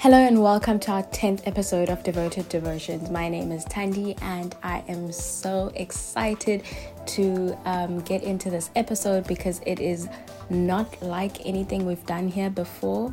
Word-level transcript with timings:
Hello 0.00 0.16
and 0.16 0.40
welcome 0.40 0.78
to 0.78 0.92
our 0.92 1.02
10th 1.02 1.44
episode 1.44 1.88
of 1.88 2.04
Devoted 2.04 2.48
Devotions. 2.48 3.10
My 3.10 3.28
name 3.28 3.50
is 3.50 3.64
Tandy 3.64 4.14
and 4.22 4.54
I 4.62 4.84
am 4.86 5.10
so 5.10 5.72
excited 5.74 6.62
to 7.06 7.58
um, 7.64 7.98
get 8.02 8.22
into 8.22 8.48
this 8.48 8.70
episode 8.76 9.26
because 9.26 9.60
it 9.66 9.80
is 9.80 10.08
not 10.50 11.02
like 11.02 11.44
anything 11.44 11.84
we've 11.84 12.06
done 12.06 12.28
here 12.28 12.48
before. 12.48 13.12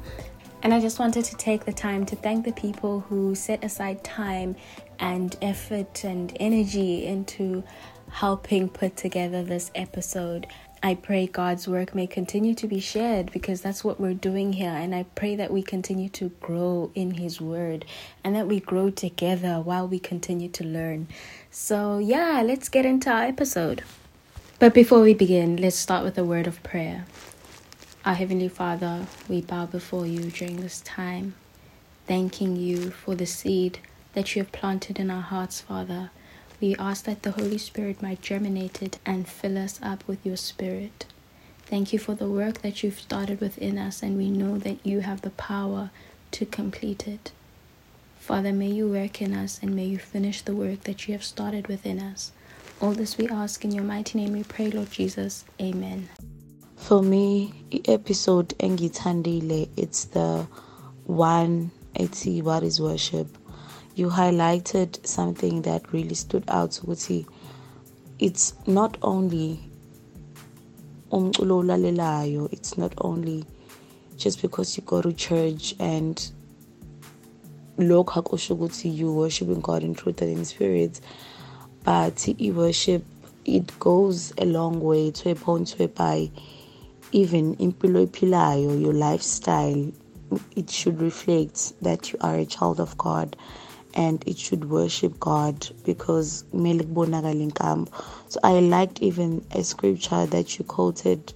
And 0.61 0.75
I 0.75 0.79
just 0.79 0.99
wanted 0.99 1.25
to 1.25 1.35
take 1.37 1.65
the 1.65 1.73
time 1.73 2.05
to 2.05 2.15
thank 2.15 2.45
the 2.45 2.53
people 2.53 2.99
who 2.99 3.33
set 3.33 3.63
aside 3.63 4.03
time 4.03 4.55
and 4.99 5.35
effort 5.41 6.03
and 6.03 6.37
energy 6.39 7.07
into 7.07 7.63
helping 8.11 8.69
put 8.69 8.95
together 8.95 9.43
this 9.43 9.71
episode. 9.73 10.45
I 10.85 10.93
pray 10.93 11.25
God's 11.25 11.67
work 11.67 11.95
may 11.95 12.05
continue 12.05 12.53
to 12.53 12.67
be 12.67 12.79
shared 12.79 13.31
because 13.31 13.59
that's 13.59 13.83
what 13.83 13.99
we're 13.99 14.13
doing 14.13 14.53
here. 14.53 14.69
And 14.69 14.93
I 14.93 15.07
pray 15.15 15.35
that 15.35 15.49
we 15.49 15.63
continue 15.63 16.09
to 16.09 16.29
grow 16.41 16.91
in 16.93 17.15
His 17.15 17.41
Word 17.41 17.85
and 18.23 18.35
that 18.35 18.45
we 18.45 18.59
grow 18.59 18.91
together 18.91 19.59
while 19.59 19.87
we 19.87 19.97
continue 19.97 20.47
to 20.49 20.63
learn. 20.63 21.07
So, 21.49 21.97
yeah, 21.97 22.43
let's 22.45 22.69
get 22.69 22.85
into 22.85 23.09
our 23.09 23.23
episode. 23.23 23.83
But 24.59 24.75
before 24.75 25.01
we 25.01 25.15
begin, 25.15 25.57
let's 25.57 25.75
start 25.75 26.03
with 26.03 26.19
a 26.19 26.23
word 26.23 26.45
of 26.45 26.61
prayer. 26.61 27.05
Our 28.05 28.13
Heavenly 28.13 28.49
Father, 28.49 29.07
we 29.27 29.41
bow 29.41 29.65
before 29.65 30.05
you 30.05 30.29
during 30.29 30.61
this 30.61 30.81
time, 30.81 31.33
thanking 32.05 32.57
you 32.57 32.91
for 32.91 33.15
the 33.15 33.25
seed 33.25 33.79
that 34.13 34.35
you 34.35 34.43
have 34.43 34.51
planted 34.51 34.99
in 34.99 35.09
our 35.09 35.23
hearts, 35.23 35.61
Father. 35.61 36.11
We 36.61 36.75
ask 36.75 37.05
that 37.05 37.23
the 37.23 37.31
Holy 37.31 37.57
Spirit 37.57 38.01
might 38.01 38.21
germinate 38.21 38.81
it 38.81 38.99
and 39.05 39.27
fill 39.27 39.57
us 39.57 39.79
up 39.83 40.07
with 40.07 40.25
your 40.25 40.37
Spirit. 40.37 41.05
Thank 41.65 41.91
you 41.91 41.99
for 41.99 42.15
the 42.15 42.29
work 42.29 42.61
that 42.61 42.83
you've 42.83 42.99
started 42.99 43.41
within 43.41 43.77
us, 43.77 44.03
and 44.03 44.17
we 44.17 44.29
know 44.29 44.57
that 44.59 44.85
you 44.85 45.01
have 45.01 45.21
the 45.21 45.31
power 45.31 45.89
to 46.31 46.45
complete 46.45 47.07
it. 47.07 47.31
Father, 48.19 48.53
may 48.53 48.71
you 48.71 48.89
work 48.89 49.21
in 49.21 49.33
us 49.33 49.59
and 49.61 49.75
may 49.75 49.85
you 49.85 49.99
finish 49.99 50.41
the 50.41 50.55
work 50.55 50.81
that 50.85 51.07
you 51.07 51.13
have 51.13 51.23
started 51.23 51.67
within 51.67 51.99
us. 51.99 52.31
All 52.81 52.91
this 52.91 53.17
we 53.17 53.27
ask 53.29 53.63
in 53.63 53.71
your 53.71 53.83
mighty 53.83 54.17
name 54.17 54.33
we 54.33 54.43
pray, 54.43 54.71
Lord 54.71 54.89
Jesus. 54.89 55.45
Amen. 55.61 56.09
For 56.75 57.03
me, 57.03 57.53
episode 57.87 58.49
engithandile, 58.57 59.69
it's 59.77 60.05
the 60.05 60.47
one 61.05 61.71
ethi 61.95 62.41
what 62.41 62.63
is 62.63 62.81
worship 62.81 63.27
you 63.95 64.09
highlighted 64.09 65.05
something 65.05 65.61
that 65.61 65.81
really 65.93 66.15
stood 66.15 66.43
out 66.47 66.71
ukuthi 66.83 67.25
it's 68.19 68.53
not 68.67 68.97
only 69.01 69.59
umculo 71.11 71.57
ulalelayo 71.59 72.49
it's 72.51 72.77
not 72.77 72.93
only 72.97 73.45
just 74.17 74.41
because 74.41 74.77
you 74.77 74.83
go 74.83 75.01
to 75.01 75.13
church 75.13 75.75
and 75.79 76.31
lokho 77.77 78.19
akusho 78.19 78.53
ukuthi 78.53 78.97
you 78.97 79.13
worshiping 79.13 79.61
God 79.61 79.83
in 79.83 79.95
truth 79.95 80.21
and 80.21 80.37
in 80.37 80.45
spirit 80.45 81.01
but 81.83 82.27
i-worship 82.39 83.03
it 83.45 83.79
goes 83.79 84.33
a 84.37 84.45
long 84.45 84.79
way 84.81 85.11
to 85.11 85.29
a 85.31 85.35
point 85.35 85.75
whereby 85.79 86.29
even 87.11 87.55
impilo 87.55 88.01
ephilayo 88.07 88.81
your 88.81 88.93
lifestyle 88.93 89.91
it 90.55 90.69
should 90.69 90.99
reflect 91.01 91.73
that 91.81 92.11
you 92.11 92.17
are 92.21 92.37
a 92.37 92.45
child 92.45 92.79
of 92.79 92.97
God 92.97 93.37
and 93.95 94.23
it 94.27 94.37
should 94.37 94.69
worship 94.69 95.19
God 95.19 95.67
because 95.85 96.43
so 98.27 98.39
I 98.43 98.59
liked 98.59 99.01
even 99.01 99.45
a 99.51 99.63
scripture 99.63 100.25
that 100.25 100.57
you 100.57 100.65
quoted 100.65 101.33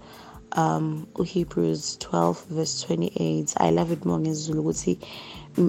um 0.53 1.07
Hebrews 1.23 1.97
12 1.97 2.45
verse 2.45 2.81
28 2.83 3.53
I 3.57 3.69
love 3.69 3.91
it 3.91 4.05
more 4.05 4.19
ngesiZulu 4.19 4.59
ukuthi 4.61 4.99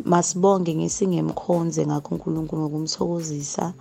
masibonge 0.05 0.75
ngesingemkhonze 0.75 1.87
ngakho 1.87 2.15
uNkulunkulu 2.15 2.63
ngokumthokozisa 2.63 3.75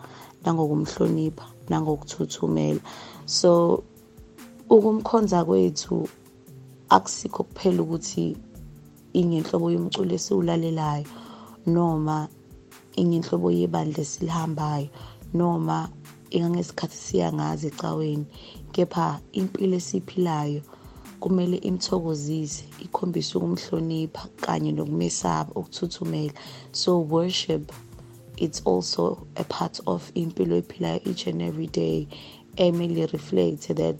nangokumhlonipha 0.43 1.45
nangokuthuthumela. 1.69 2.79
So 3.25 3.83
ukumkhonza 4.69 5.45
kwethu 5.45 6.09
akusikho 6.89 7.43
kuphela 7.43 7.81
ukuthi 7.81 8.37
ingenhlobo 9.13 9.71
yomculo 9.71 10.13
esiwulalelayo 10.15 11.05
noma 11.67 12.27
ingenhlobo 13.01 13.47
yebandla 13.59 13.99
esilihambayo 14.05 14.87
noma 15.33 15.77
ingangesikhathi 16.35 16.97
siya 17.05 17.27
ngazi 17.33 17.67
ecaweni. 17.71 18.25
Kepha 18.73 19.19
impilo 19.39 19.75
esiphilayo 19.81 20.61
kumele 21.19 21.57
imthokozise 21.69 22.63
ikhombise 22.85 23.31
ukumhlonipha 23.37 24.23
kanye 24.43 24.71
nokumesaba 24.71 25.51
ukuthuthumela 25.59 26.33
so 26.71 26.99
worship 26.99 27.71
it's 28.37 28.61
also 28.65 29.27
a 29.35 29.43
part 29.43 29.79
of 29.85 30.11
impilo 30.15 30.55
ephilayo 30.61 31.01
each 31.05 31.27
and 31.27 31.41
every 31.41 31.67
day. 31.67 32.07
Emele 32.57 33.11
reflect 33.11 33.67
that 33.75 33.95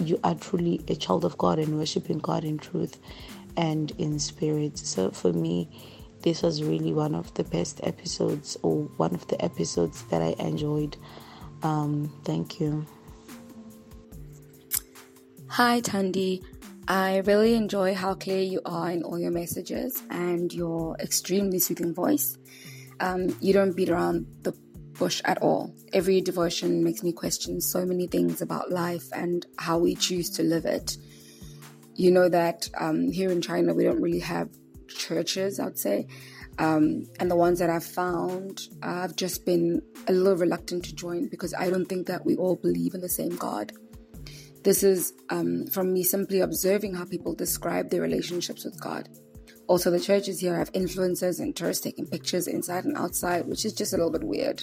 you 0.00 0.18
are 0.24 0.34
truly 0.34 0.80
a 0.88 0.94
child 0.96 1.24
of 1.24 1.38
God 1.38 1.58
and 1.58 1.78
worshiping 1.78 2.18
God 2.18 2.44
in 2.44 2.58
truth 2.58 2.98
and 3.56 3.92
in 3.98 4.18
spirit. 4.18 4.76
So 4.78 5.10
for 5.10 5.32
me 5.32 5.68
this 6.24 6.42
was 6.42 6.62
really 6.62 6.94
one 6.94 7.14
of 7.14 7.32
the 7.34 7.44
best 7.44 7.80
episodes 7.84 8.56
or 8.62 8.84
one 8.96 9.14
of 9.14 9.28
the 9.28 9.42
episodes 9.44 10.02
that 10.04 10.22
I 10.22 10.34
enjoyed. 10.38 10.96
Um, 11.62 12.10
thank 12.24 12.58
you. 12.60 12.86
Hi, 15.48 15.80
Tandy. 15.80 16.42
I 16.88 17.18
really 17.18 17.54
enjoy 17.54 17.94
how 17.94 18.14
clear 18.14 18.40
you 18.40 18.62
are 18.64 18.90
in 18.90 19.02
all 19.02 19.18
your 19.18 19.30
messages 19.30 20.02
and 20.10 20.52
your 20.52 20.96
extremely 20.98 21.58
soothing 21.58 21.94
voice. 21.94 22.38
Um, 23.00 23.36
you 23.40 23.52
don't 23.52 23.76
beat 23.76 23.90
around 23.90 24.26
the 24.42 24.52
bush 24.98 25.20
at 25.26 25.42
all. 25.42 25.74
Every 25.92 26.22
devotion 26.22 26.82
makes 26.82 27.02
me 27.02 27.12
question 27.12 27.60
so 27.60 27.84
many 27.84 28.06
things 28.06 28.40
about 28.40 28.70
life 28.70 29.04
and 29.12 29.44
how 29.58 29.78
we 29.78 29.94
choose 29.94 30.30
to 30.30 30.42
live 30.42 30.64
it. 30.64 30.96
You 31.94 32.10
know 32.10 32.30
that 32.30 32.70
um, 32.78 33.10
here 33.10 33.30
in 33.30 33.42
China, 33.42 33.74
we 33.74 33.84
don't 33.84 34.00
really 34.00 34.20
have 34.20 34.48
churches, 34.94 35.60
I'd 35.60 35.78
say. 35.78 36.06
Um, 36.58 37.06
and 37.18 37.30
the 37.30 37.36
ones 37.36 37.58
that 37.58 37.70
I've 37.70 37.84
found, 37.84 38.60
I've 38.82 39.16
just 39.16 39.44
been 39.44 39.82
a 40.06 40.12
little 40.12 40.38
reluctant 40.38 40.84
to 40.84 40.94
join 40.94 41.28
because 41.28 41.52
I 41.52 41.68
don't 41.68 41.86
think 41.86 42.06
that 42.06 42.24
we 42.24 42.36
all 42.36 42.56
believe 42.56 42.94
in 42.94 43.00
the 43.00 43.08
same 43.08 43.34
God. 43.36 43.72
This 44.62 44.82
is 44.82 45.12
um, 45.30 45.66
from 45.66 45.92
me 45.92 46.02
simply 46.02 46.40
observing 46.40 46.94
how 46.94 47.04
people 47.04 47.34
describe 47.34 47.90
their 47.90 48.00
relationships 48.00 48.64
with 48.64 48.80
God. 48.80 49.08
Also, 49.66 49.90
the 49.90 50.00
churches 50.00 50.40
here 50.40 50.56
have 50.56 50.72
influencers 50.72 51.40
and 51.40 51.56
tourists 51.56 51.82
taking 51.82 52.06
pictures 52.06 52.46
inside 52.46 52.84
and 52.84 52.96
outside, 52.96 53.46
which 53.46 53.64
is 53.64 53.72
just 53.72 53.92
a 53.92 53.96
little 53.96 54.12
bit 54.12 54.24
weird. 54.24 54.62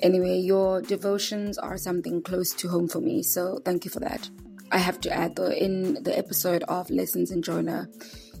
Anyway, 0.00 0.38
your 0.38 0.82
devotions 0.82 1.56
are 1.56 1.78
something 1.78 2.22
close 2.22 2.52
to 2.52 2.68
home 2.68 2.88
for 2.88 3.00
me, 3.00 3.22
so 3.22 3.60
thank 3.64 3.84
you 3.84 3.90
for 3.90 4.00
that. 4.00 4.28
I 4.72 4.78
have 4.78 5.00
to 5.02 5.12
add 5.12 5.36
though, 5.36 5.50
in 5.50 6.02
the 6.02 6.16
episode 6.16 6.62
of 6.64 6.90
Lessons 6.90 7.30
in 7.30 7.42
Jonah, 7.42 7.88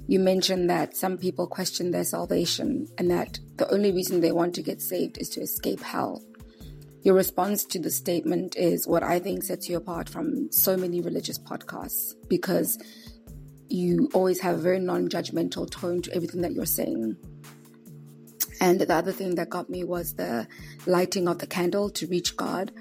you 0.06 0.20
mentioned 0.20 0.68
that 0.68 0.96
some 0.96 1.16
people 1.16 1.46
question 1.46 1.90
their 1.90 2.04
salvation 2.04 2.88
and 2.98 3.10
that 3.10 3.38
the 3.56 3.70
only 3.72 3.92
reason 3.92 4.20
they 4.20 4.32
want 4.32 4.54
to 4.54 4.62
get 4.62 4.82
saved 4.82 5.18
is 5.18 5.30
to 5.30 5.40
escape 5.40 5.80
hell. 5.80 6.22
Your 7.02 7.14
response 7.14 7.64
to 7.66 7.78
the 7.78 7.90
statement 7.90 8.56
is 8.56 8.86
what 8.86 9.02
I 9.02 9.18
think 9.18 9.44
sets 9.44 9.68
you 9.68 9.76
apart 9.76 10.08
from 10.08 10.50
so 10.50 10.76
many 10.76 11.00
religious 11.00 11.38
podcasts 11.38 12.14
because 12.28 12.78
you 13.68 14.10
always 14.14 14.40
have 14.40 14.58
a 14.58 14.62
very 14.62 14.78
non 14.78 15.08
judgmental 15.08 15.70
tone 15.70 16.02
to 16.02 16.14
everything 16.14 16.42
that 16.42 16.52
you're 16.52 16.66
saying. 16.66 17.16
And 18.60 18.80
the 18.80 18.94
other 18.94 19.12
thing 19.12 19.34
that 19.34 19.50
got 19.50 19.68
me 19.68 19.84
was 19.84 20.14
the 20.14 20.46
lighting 20.86 21.28
of 21.28 21.38
the 21.38 21.46
candle 21.46 21.90
to 21.90 22.06
reach 22.06 22.36
God. 22.36 22.72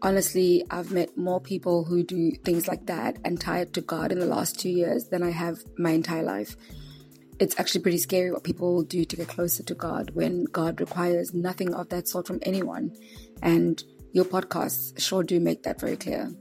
Honestly, 0.00 0.64
I've 0.70 0.92
met 0.92 1.16
more 1.16 1.40
people 1.40 1.84
who 1.84 2.04
do 2.04 2.30
things 2.44 2.68
like 2.68 2.86
that 2.86 3.16
and 3.24 3.40
tie 3.40 3.60
it 3.60 3.72
to 3.74 3.80
God 3.80 4.12
in 4.12 4.20
the 4.20 4.26
last 4.26 4.58
two 4.60 4.68
years 4.68 5.08
than 5.08 5.24
I 5.24 5.30
have 5.30 5.58
my 5.76 5.90
entire 5.90 6.22
life. 6.22 6.56
It's 7.40 7.58
actually 7.58 7.82
pretty 7.82 7.98
scary 7.98 8.30
what 8.30 8.44
people 8.44 8.82
do 8.82 9.04
to 9.04 9.16
get 9.16 9.28
closer 9.28 9.62
to 9.64 9.74
God 9.74 10.10
when 10.14 10.44
God 10.44 10.80
requires 10.80 11.34
nothing 11.34 11.74
of 11.74 11.88
that 11.88 12.06
sort 12.06 12.28
from 12.28 12.38
anyone. 12.42 12.94
And 13.42 13.82
your 14.12 14.24
podcasts 14.24 15.00
sure 15.00 15.24
do 15.24 15.40
make 15.40 15.64
that 15.64 15.80
very 15.80 15.96
clear. 15.96 16.32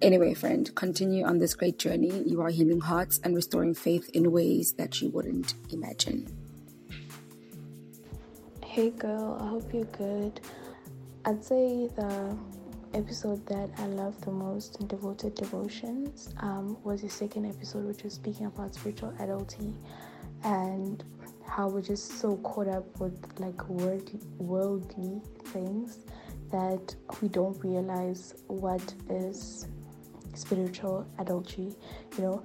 Anyway, 0.00 0.32
friend, 0.32 0.74
continue 0.74 1.24
on 1.24 1.38
this 1.38 1.54
great 1.54 1.78
journey. 1.78 2.22
You 2.24 2.40
are 2.40 2.50
healing 2.50 2.80
hearts 2.80 3.20
and 3.22 3.34
restoring 3.34 3.74
faith 3.74 4.08
in 4.14 4.32
ways 4.32 4.74
that 4.74 5.02
you 5.02 5.10
wouldn't 5.10 5.54
imagine. 5.70 6.26
Hey, 8.64 8.90
girl, 8.90 9.36
I 9.40 9.48
hope 9.48 9.74
you're 9.74 9.84
good. 9.84 10.40
I'd 11.24 11.44
say 11.44 11.88
the 11.96 12.36
episode 12.94 13.44
that 13.46 13.70
I 13.78 13.86
loved 13.86 14.24
the 14.24 14.30
most 14.30 14.80
in 14.80 14.86
Devoted 14.86 15.34
Devotions 15.34 16.34
um, 16.40 16.76
was 16.82 17.02
the 17.02 17.08
second 17.08 17.46
episode, 17.46 17.84
which 17.86 18.02
was 18.02 18.14
speaking 18.14 18.46
about 18.46 18.74
spiritual 18.74 19.12
adulting 19.20 19.74
and 20.44 21.04
how 21.46 21.68
we're 21.68 21.82
just 21.82 22.20
so 22.20 22.36
caught 22.38 22.68
up 22.68 23.00
with 23.00 23.18
like 23.38 23.68
worldly, 23.68 24.20
worldly 24.38 25.20
things 25.46 25.98
that 26.50 26.94
we 27.20 27.28
don't 27.28 27.62
realize 27.64 28.34
what 28.46 28.94
is 29.10 29.66
spiritual 30.34 31.06
adultery, 31.18 31.74
you 32.16 32.22
know. 32.22 32.42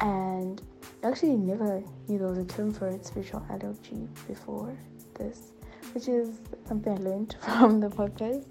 And 0.00 0.62
I 1.02 1.08
actually 1.08 1.36
never 1.36 1.82
knew 2.08 2.18
there 2.18 2.28
was 2.28 2.38
a 2.38 2.44
term 2.44 2.72
for 2.72 2.88
it, 2.88 3.06
spiritual 3.06 3.44
adultery, 3.50 4.08
before 4.26 4.76
this, 5.14 5.52
which 5.94 6.08
is 6.08 6.30
something 6.66 6.92
I 6.92 6.96
learned 6.96 7.36
from 7.58 7.80
the 7.80 7.88
podcast, 7.88 8.46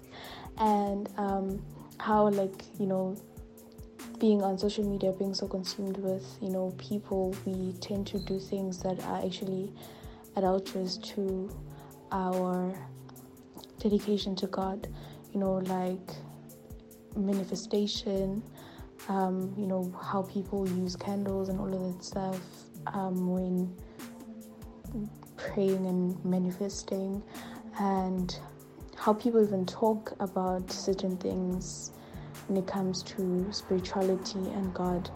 and 0.58 1.08
um, 1.16 1.62
how 1.98 2.28
like 2.28 2.64
you 2.78 2.86
know 2.86 3.16
being 4.18 4.42
on 4.42 4.56
social 4.58 4.84
media, 4.84 5.12
being 5.12 5.34
so 5.34 5.48
consumed 5.48 5.96
with 5.98 6.24
you 6.40 6.50
know 6.50 6.74
people, 6.78 7.34
we 7.44 7.72
tend 7.80 8.06
to 8.08 8.18
do 8.20 8.38
things 8.38 8.82
that 8.82 9.02
are 9.04 9.24
actually 9.24 9.72
adulterous 10.36 10.96
to 10.98 11.50
our 12.10 12.74
dedication 13.78 14.36
to 14.36 14.46
God. 14.46 14.88
You 15.32 15.40
know, 15.40 15.54
like 15.54 16.10
manifestation, 17.16 18.42
um, 19.08 19.54
you 19.56 19.66
know, 19.66 19.92
how 20.00 20.22
people 20.22 20.68
use 20.68 20.96
candles 20.96 21.48
and 21.48 21.58
all 21.58 21.72
of 21.72 21.94
that 21.94 22.04
stuff 22.04 22.40
um, 22.88 23.30
when 23.30 23.74
praying 25.48 25.86
and 25.86 26.22
manifesting, 26.24 27.22
and 27.78 28.38
how 28.96 29.12
people 29.12 29.42
even 29.44 29.66
talk 29.66 30.14
about 30.20 30.70
certain 30.70 31.16
things 31.16 31.92
when 32.46 32.56
it 32.56 32.66
comes 32.66 33.02
to 33.02 33.46
spirituality 33.50 34.38
and 34.38 34.72
God. 34.74 35.10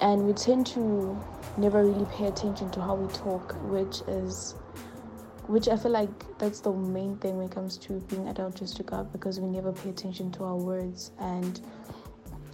And 0.00 0.26
we 0.26 0.32
tend 0.32 0.66
to 0.68 1.18
never 1.56 1.84
really 1.84 2.06
pay 2.06 2.26
attention 2.26 2.70
to 2.70 2.80
how 2.80 2.94
we 2.94 3.12
talk, 3.12 3.54
which 3.70 4.00
is 4.08 4.54
which 5.50 5.66
I 5.66 5.76
feel 5.76 5.90
like 5.90 6.38
that's 6.38 6.60
the 6.60 6.72
main 6.72 7.16
thing 7.16 7.36
when 7.36 7.46
it 7.46 7.52
comes 7.52 7.76
to 7.78 7.94
being 8.08 8.28
adulterous 8.28 8.72
to 8.74 8.84
God 8.84 9.10
because 9.10 9.40
we 9.40 9.48
never 9.48 9.72
pay 9.72 9.90
attention 9.90 10.30
to 10.32 10.44
our 10.44 10.56
words 10.56 11.10
and 11.18 11.60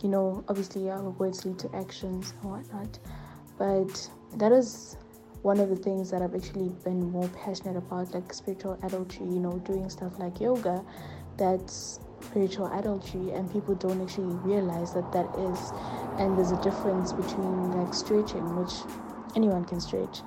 you 0.03 0.09
know 0.09 0.43
obviously 0.49 0.89
our 0.89 1.11
words 1.11 1.45
lead 1.45 1.59
to 1.59 1.77
actions 1.77 2.33
and 2.41 2.51
whatnot 2.51 2.99
but 3.59 4.11
that 4.39 4.51
is 4.51 4.97
one 5.51 5.61
of 5.61 5.69
the 5.69 5.77
things 5.77 6.11
that 6.11 6.23
I've 6.23 6.35
actually 6.35 6.71
been 6.85 7.11
more 7.11 7.29
passionate 7.29 7.77
about 7.77 8.13
like 8.15 8.33
spiritual 8.33 8.79
adultery 8.83 9.27
you 9.27 9.41
know 9.47 9.59
doing 9.71 9.89
stuff 9.89 10.19
like 10.19 10.41
yoga 10.41 10.85
that's 11.37 12.01
spiritual 12.21 12.67
adultery 12.79 13.31
and 13.33 13.51
people 13.53 13.75
don't 13.75 14.01
actually 14.03 14.35
realize 14.51 14.93
that 14.95 15.13
that 15.13 15.29
is 15.49 15.59
and 16.19 16.37
there's 16.37 16.53
a 16.53 16.61
difference 16.63 17.13
between 17.13 17.73
like 17.79 17.93
stretching 17.95 18.45
which 18.57 18.75
anyone 19.37 19.65
can 19.65 19.81
stretch 19.81 20.23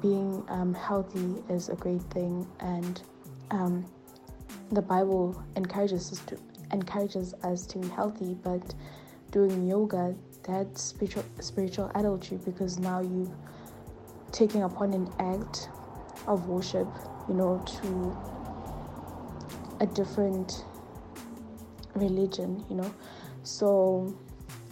being 0.00 0.44
um, 0.48 0.74
healthy 0.74 1.42
is 1.48 1.68
a 1.68 1.74
great 1.74 2.02
thing, 2.10 2.46
and 2.60 3.02
um, 3.50 3.84
the 4.72 4.82
Bible 4.82 5.42
encourages 5.56 6.12
us 6.12 6.18
to 6.26 6.38
encourages 6.70 7.34
us 7.42 7.66
to 7.66 7.78
be 7.78 7.88
healthy. 7.88 8.34
But 8.34 8.74
doing 9.30 9.66
yoga, 9.66 10.14
that's 10.42 10.82
spiritual 10.82 11.24
spiritual 11.40 11.90
adultery 11.94 12.38
because 12.44 12.78
now 12.78 13.00
you 13.00 13.34
taking 14.32 14.62
upon 14.62 14.92
an 14.92 15.10
act 15.18 15.68
of 16.26 16.46
worship, 16.46 16.88
you 17.28 17.34
know, 17.34 17.64
to 17.66 18.16
a 19.80 19.86
different 19.86 20.64
religion, 21.94 22.64
you 22.68 22.76
know. 22.76 22.94
So 23.42 24.16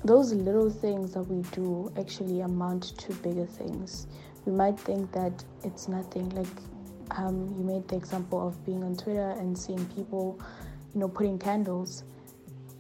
those 0.04 0.32
little 0.32 0.70
things 0.70 1.14
that 1.14 1.22
we 1.22 1.42
do 1.50 1.92
actually 1.98 2.40
amount 2.40 2.98
to 2.98 3.12
bigger 3.14 3.46
things 3.46 4.06
we 4.46 4.52
might 4.52 4.78
think 4.78 5.12
that 5.12 5.44
it's 5.64 5.88
nothing. 5.88 6.30
Like 6.30 6.46
um, 7.18 7.54
you 7.58 7.64
made 7.64 7.86
the 7.88 7.96
example 7.96 8.46
of 8.46 8.64
being 8.64 8.82
on 8.82 8.96
Twitter 8.96 9.30
and 9.30 9.58
seeing 9.58 9.84
people, 9.86 10.40
you 10.94 11.00
know, 11.00 11.08
putting 11.08 11.38
candles. 11.38 12.04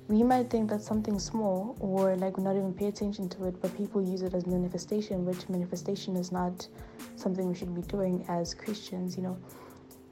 We 0.08 0.22
might 0.22 0.50
think 0.50 0.70
that's 0.70 0.86
something 0.86 1.18
small 1.18 1.76
or 1.80 2.14
like 2.16 2.36
we 2.36 2.44
not 2.44 2.56
even 2.56 2.72
pay 2.72 2.86
attention 2.86 3.28
to 3.30 3.46
it, 3.46 3.60
but 3.60 3.76
people 3.76 4.00
use 4.00 4.22
it 4.22 4.34
as 4.34 4.46
manifestation, 4.46 5.24
which 5.24 5.48
manifestation 5.48 6.16
is 6.16 6.30
not 6.30 6.68
something 7.16 7.48
we 7.48 7.54
should 7.56 7.74
be 7.74 7.82
doing 7.82 8.24
as 8.28 8.54
Christians, 8.54 9.16
you 9.16 9.24
know. 9.24 9.36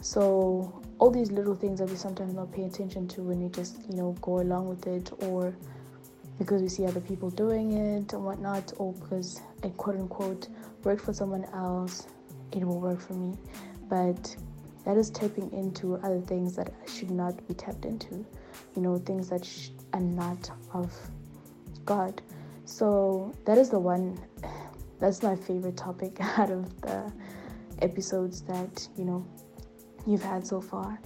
So 0.00 0.82
all 0.99 1.11
these 1.11 1.31
little 1.31 1.55
things 1.55 1.79
that 1.79 1.88
we 1.88 1.96
sometimes 1.96 2.35
not 2.35 2.52
pay 2.52 2.64
attention 2.64 3.06
to 3.08 3.23
when 3.23 3.41
we 3.41 3.49
just, 3.50 3.88
you 3.88 3.96
know, 3.96 4.17
go 4.20 4.41
along 4.41 4.69
with 4.69 4.87
it 4.87 5.12
or 5.23 5.55
because 6.38 6.61
we 6.61 6.69
see 6.69 6.85
other 6.85 7.00
people 7.00 7.31
doing 7.31 7.73
it 7.73 8.12
and 8.12 8.25
whatnot, 8.25 8.73
or 8.79 8.93
because 8.94 9.40
it 9.62 9.76
quote 9.76 9.97
unquote 9.97 10.49
worked 10.82 11.02
for 11.02 11.12
someone 11.12 11.44
else, 11.55 12.08
it 12.52 12.64
will 12.64 12.81
work 12.81 13.00
for 13.00 13.14
me. 13.14 13.37
But 13.88 14.37
that 14.85 14.97
is 14.97 15.11
tapping 15.11 15.52
into 15.52 15.97
other 15.97 16.20
things 16.20 16.56
that 16.56 16.73
should 16.87 17.11
not 17.11 17.47
be 17.47 17.55
tapped 17.55 17.85
into, 17.85 18.26
you 18.76 18.82
know, 18.82 18.98
things 18.98 19.28
that 19.28 19.44
sh- 19.44 19.70
are 19.92 20.00
not 20.00 20.50
of 20.72 20.92
God. 21.84 22.22
So 22.64 23.34
that 23.44 23.58
is 23.58 23.70
the 23.70 23.78
one, 23.78 24.18
that's 25.00 25.22
my 25.22 25.36
favorite 25.36 25.76
topic 25.76 26.16
out 26.38 26.50
of 26.50 26.80
the 26.80 27.12
episodes 27.82 28.42
that, 28.42 28.88
you 28.96 29.04
know, 29.04 29.26
you've 30.06 30.22
had 30.22 30.46
so 30.46 30.60
far. 30.60 30.98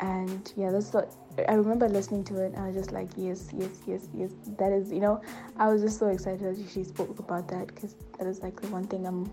And 0.00 0.52
yeah, 0.56 0.70
that's 0.70 0.90
the 0.90 1.08
I 1.48 1.54
remember 1.54 1.88
listening 1.88 2.22
to 2.24 2.44
it 2.44 2.54
I 2.56 2.66
was 2.68 2.76
just 2.76 2.92
like, 2.92 3.08
yes, 3.16 3.48
yes, 3.56 3.70
yes, 3.86 4.08
yes. 4.14 4.30
That 4.58 4.72
is, 4.72 4.92
you 4.92 5.00
know, 5.00 5.20
I 5.56 5.68
was 5.68 5.82
just 5.82 5.98
so 5.98 6.08
excited 6.08 6.40
that 6.40 6.70
she 6.70 6.84
spoke 6.84 7.18
about 7.18 7.48
that 7.48 7.68
because 7.68 7.94
that 8.18 8.26
is 8.26 8.40
like 8.42 8.60
the 8.60 8.68
one 8.68 8.84
thing 8.84 9.06
I'm, 9.06 9.30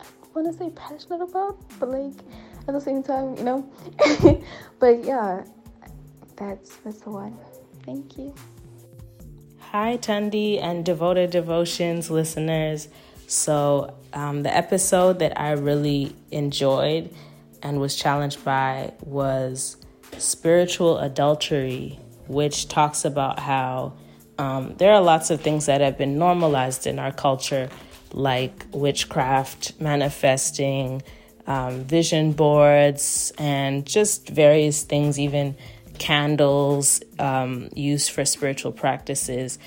I 0.00 0.04
want 0.34 0.52
to 0.52 0.52
say 0.52 0.70
passionate 0.70 1.22
about, 1.22 1.58
but 1.78 1.90
like 1.90 2.12
at 2.66 2.74
the 2.74 2.80
same 2.80 3.02
time, 3.02 3.36
you 3.36 3.44
know. 3.44 3.70
but 4.78 5.02
yeah, 5.04 5.44
that's 6.38 6.76
that's 6.76 7.00
the 7.00 7.10
one. 7.10 7.36
Thank 7.84 8.16
you. 8.16 8.34
Hi, 9.70 9.98
Tundi 9.98 10.62
and 10.62 10.84
Devoted 10.84 11.30
Devotions 11.30 12.10
listeners. 12.10 12.88
So, 13.26 13.94
um, 14.14 14.42
the 14.42 14.56
episode 14.56 15.18
that 15.18 15.38
I 15.38 15.52
really 15.52 16.16
enjoyed 16.30 17.14
and 17.62 17.80
was 17.80 17.94
challenged 17.94 18.42
by 18.44 18.94
was 19.02 19.76
spiritual 20.16 20.98
adultery, 20.98 21.98
which 22.28 22.68
talks 22.68 23.04
about 23.04 23.38
how 23.38 23.92
um, 24.38 24.74
there 24.78 24.92
are 24.92 25.00
lots 25.02 25.30
of 25.30 25.40
things 25.40 25.66
that 25.66 25.80
have 25.80 25.98
been 25.98 26.18
normalized 26.18 26.86
in 26.86 26.98
our 26.98 27.12
culture, 27.12 27.68
like 28.12 28.64
witchcraft, 28.72 29.78
manifesting, 29.80 31.02
um, 31.46 31.84
vision 31.84 32.32
boards, 32.32 33.32
and 33.36 33.84
just 33.84 34.28
various 34.28 34.84
things, 34.84 35.18
even 35.18 35.56
candles 35.98 37.00
um, 37.18 37.68
used 37.74 38.10
for 38.10 38.24
spiritual 38.24 38.72
practices. 38.72 39.58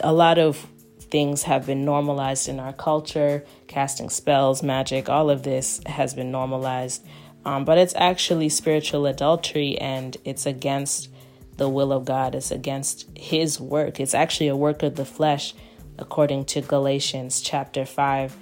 A 0.00 0.12
lot 0.12 0.38
of 0.38 0.66
things 1.00 1.44
have 1.44 1.66
been 1.66 1.84
normalized 1.84 2.48
in 2.48 2.60
our 2.60 2.72
culture, 2.72 3.44
casting 3.66 4.10
spells, 4.10 4.62
magic, 4.62 5.08
all 5.08 5.30
of 5.30 5.42
this 5.42 5.80
has 5.86 6.14
been 6.14 6.30
normalized. 6.30 7.04
Um, 7.44 7.64
but 7.64 7.78
it's 7.78 7.94
actually 7.96 8.48
spiritual 8.50 9.06
adultery 9.06 9.78
and 9.78 10.16
it's 10.24 10.44
against 10.44 11.08
the 11.56 11.68
will 11.68 11.92
of 11.92 12.04
God, 12.04 12.34
it's 12.34 12.50
against 12.50 13.06
His 13.16 13.60
work. 13.60 14.00
It's 14.00 14.14
actually 14.14 14.48
a 14.48 14.56
work 14.56 14.82
of 14.82 14.96
the 14.96 15.04
flesh, 15.04 15.54
according 15.98 16.44
to 16.46 16.60
Galatians 16.60 17.40
chapter 17.40 17.84
5, 17.84 18.36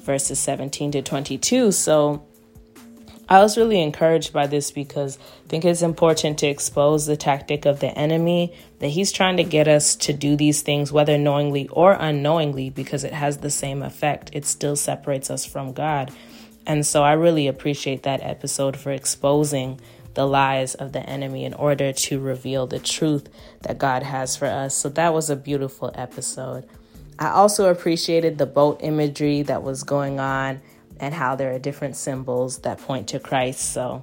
verses 0.00 0.38
17 0.38 0.92
to 0.92 1.02
22. 1.02 1.72
So 1.72 2.26
I 3.32 3.40
was 3.40 3.56
really 3.56 3.80
encouraged 3.80 4.34
by 4.34 4.46
this 4.46 4.70
because 4.70 5.16
I 5.16 5.48
think 5.48 5.64
it's 5.64 5.80
important 5.80 6.38
to 6.40 6.46
expose 6.46 7.06
the 7.06 7.16
tactic 7.16 7.64
of 7.64 7.80
the 7.80 7.86
enemy 7.86 8.52
that 8.80 8.88
he's 8.88 9.10
trying 9.10 9.38
to 9.38 9.42
get 9.42 9.68
us 9.68 9.96
to 9.96 10.12
do 10.12 10.36
these 10.36 10.60
things, 10.60 10.92
whether 10.92 11.16
knowingly 11.16 11.66
or 11.68 11.94
unknowingly, 11.94 12.68
because 12.68 13.04
it 13.04 13.14
has 13.14 13.38
the 13.38 13.48
same 13.48 13.82
effect. 13.82 14.28
It 14.34 14.44
still 14.44 14.76
separates 14.76 15.30
us 15.30 15.46
from 15.46 15.72
God. 15.72 16.12
And 16.66 16.84
so 16.84 17.02
I 17.02 17.12
really 17.14 17.48
appreciate 17.48 18.02
that 18.02 18.20
episode 18.22 18.76
for 18.76 18.92
exposing 18.92 19.80
the 20.12 20.26
lies 20.26 20.74
of 20.74 20.92
the 20.92 21.00
enemy 21.00 21.46
in 21.46 21.54
order 21.54 21.90
to 21.90 22.20
reveal 22.20 22.66
the 22.66 22.80
truth 22.80 23.30
that 23.62 23.78
God 23.78 24.02
has 24.02 24.36
for 24.36 24.44
us. 24.44 24.74
So 24.74 24.90
that 24.90 25.14
was 25.14 25.30
a 25.30 25.36
beautiful 25.36 25.90
episode. 25.94 26.68
I 27.18 27.30
also 27.30 27.70
appreciated 27.70 28.36
the 28.36 28.44
boat 28.44 28.80
imagery 28.82 29.40
that 29.40 29.62
was 29.62 29.84
going 29.84 30.20
on 30.20 30.60
and 31.02 31.12
how 31.12 31.36
there 31.36 31.54
are 31.54 31.58
different 31.58 31.96
symbols 31.96 32.60
that 32.60 32.78
point 32.78 33.08
to 33.08 33.20
Christ. 33.20 33.72
So 33.72 34.02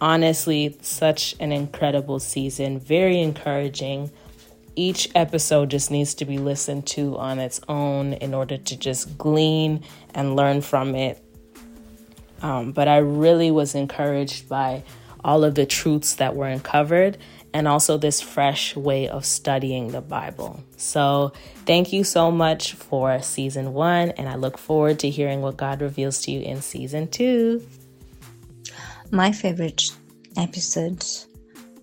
honestly, 0.00 0.78
such 0.80 1.36
an 1.38 1.52
incredible 1.52 2.18
season, 2.18 2.80
very 2.80 3.20
encouraging. 3.20 4.10
Each 4.74 5.10
episode 5.14 5.70
just 5.70 5.90
needs 5.90 6.14
to 6.14 6.24
be 6.24 6.38
listened 6.38 6.86
to 6.88 7.18
on 7.18 7.38
its 7.38 7.60
own 7.68 8.14
in 8.14 8.32
order 8.32 8.56
to 8.56 8.76
just 8.76 9.18
glean 9.18 9.84
and 10.14 10.36
learn 10.36 10.62
from 10.62 10.94
it 10.94 11.22
um, 12.42 12.72
but 12.72 12.88
I 12.88 12.98
really 12.98 13.50
was 13.50 13.74
encouraged 13.74 14.48
by 14.48 14.82
all 15.24 15.44
of 15.44 15.54
the 15.54 15.66
truths 15.66 16.14
that 16.14 16.36
were 16.36 16.46
uncovered 16.46 17.18
and 17.56 17.66
also 17.66 17.96
this 17.96 18.20
fresh 18.20 18.76
way 18.76 19.08
of 19.08 19.24
studying 19.24 19.88
the 19.88 20.02
Bible. 20.02 20.62
So, 20.76 21.32
thank 21.64 21.90
you 21.90 22.04
so 22.04 22.30
much 22.30 22.74
for 22.74 23.22
season 23.22 23.72
one, 23.72 24.10
and 24.10 24.28
I 24.28 24.34
look 24.34 24.58
forward 24.58 24.98
to 24.98 25.08
hearing 25.08 25.40
what 25.40 25.56
God 25.56 25.80
reveals 25.80 26.20
to 26.22 26.32
you 26.32 26.42
in 26.42 26.60
season 26.60 27.08
two. 27.08 27.66
My 29.10 29.32
favorite 29.32 29.84
episode 30.36 31.02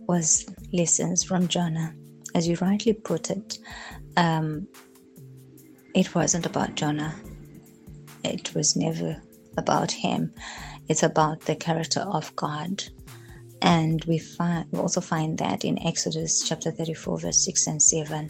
was 0.02 0.46
Lessons 0.72 1.24
from 1.24 1.48
Jonah. 1.48 1.96
As 2.36 2.48
you 2.48 2.56
rightly 2.62 2.94
put 2.94 3.32
it, 3.32 3.58
um, 4.16 4.68
it 5.96 6.14
wasn't 6.14 6.46
about 6.46 6.76
Jonah, 6.76 7.16
it 8.24 8.54
was 8.54 8.76
never 8.76 9.20
about 9.58 9.92
him. 9.92 10.36
It's 10.88 11.02
about 11.02 11.42
the 11.42 11.56
character 11.56 12.02
of 12.02 12.36
God. 12.36 12.84
And 13.64 14.04
we 14.04 14.20
find 14.20 14.66
we 14.72 14.80
also 14.80 15.00
find 15.00 15.38
that 15.38 15.64
in 15.64 15.82
Exodus 15.88 16.44
chapter 16.48 16.70
34, 16.70 17.20
verse 17.20 17.46
6 17.46 17.68
and 17.68 17.82
7, 17.82 18.30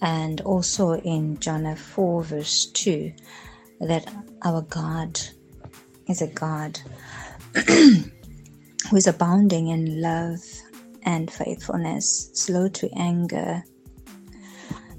and 0.00 0.40
also 0.42 0.92
in 0.92 1.38
Jonah 1.40 1.74
4, 1.74 2.22
verse 2.22 2.66
2, 2.66 3.12
that 3.80 4.08
our 4.44 4.62
God 4.62 5.20
is 6.08 6.22
a 6.22 6.28
God 6.28 6.78
who 7.66 8.96
is 8.96 9.08
abounding 9.08 9.66
in 9.66 10.00
love 10.00 10.38
and 11.02 11.28
faithfulness, 11.28 12.30
slow 12.32 12.68
to 12.68 12.88
anger. 12.96 13.64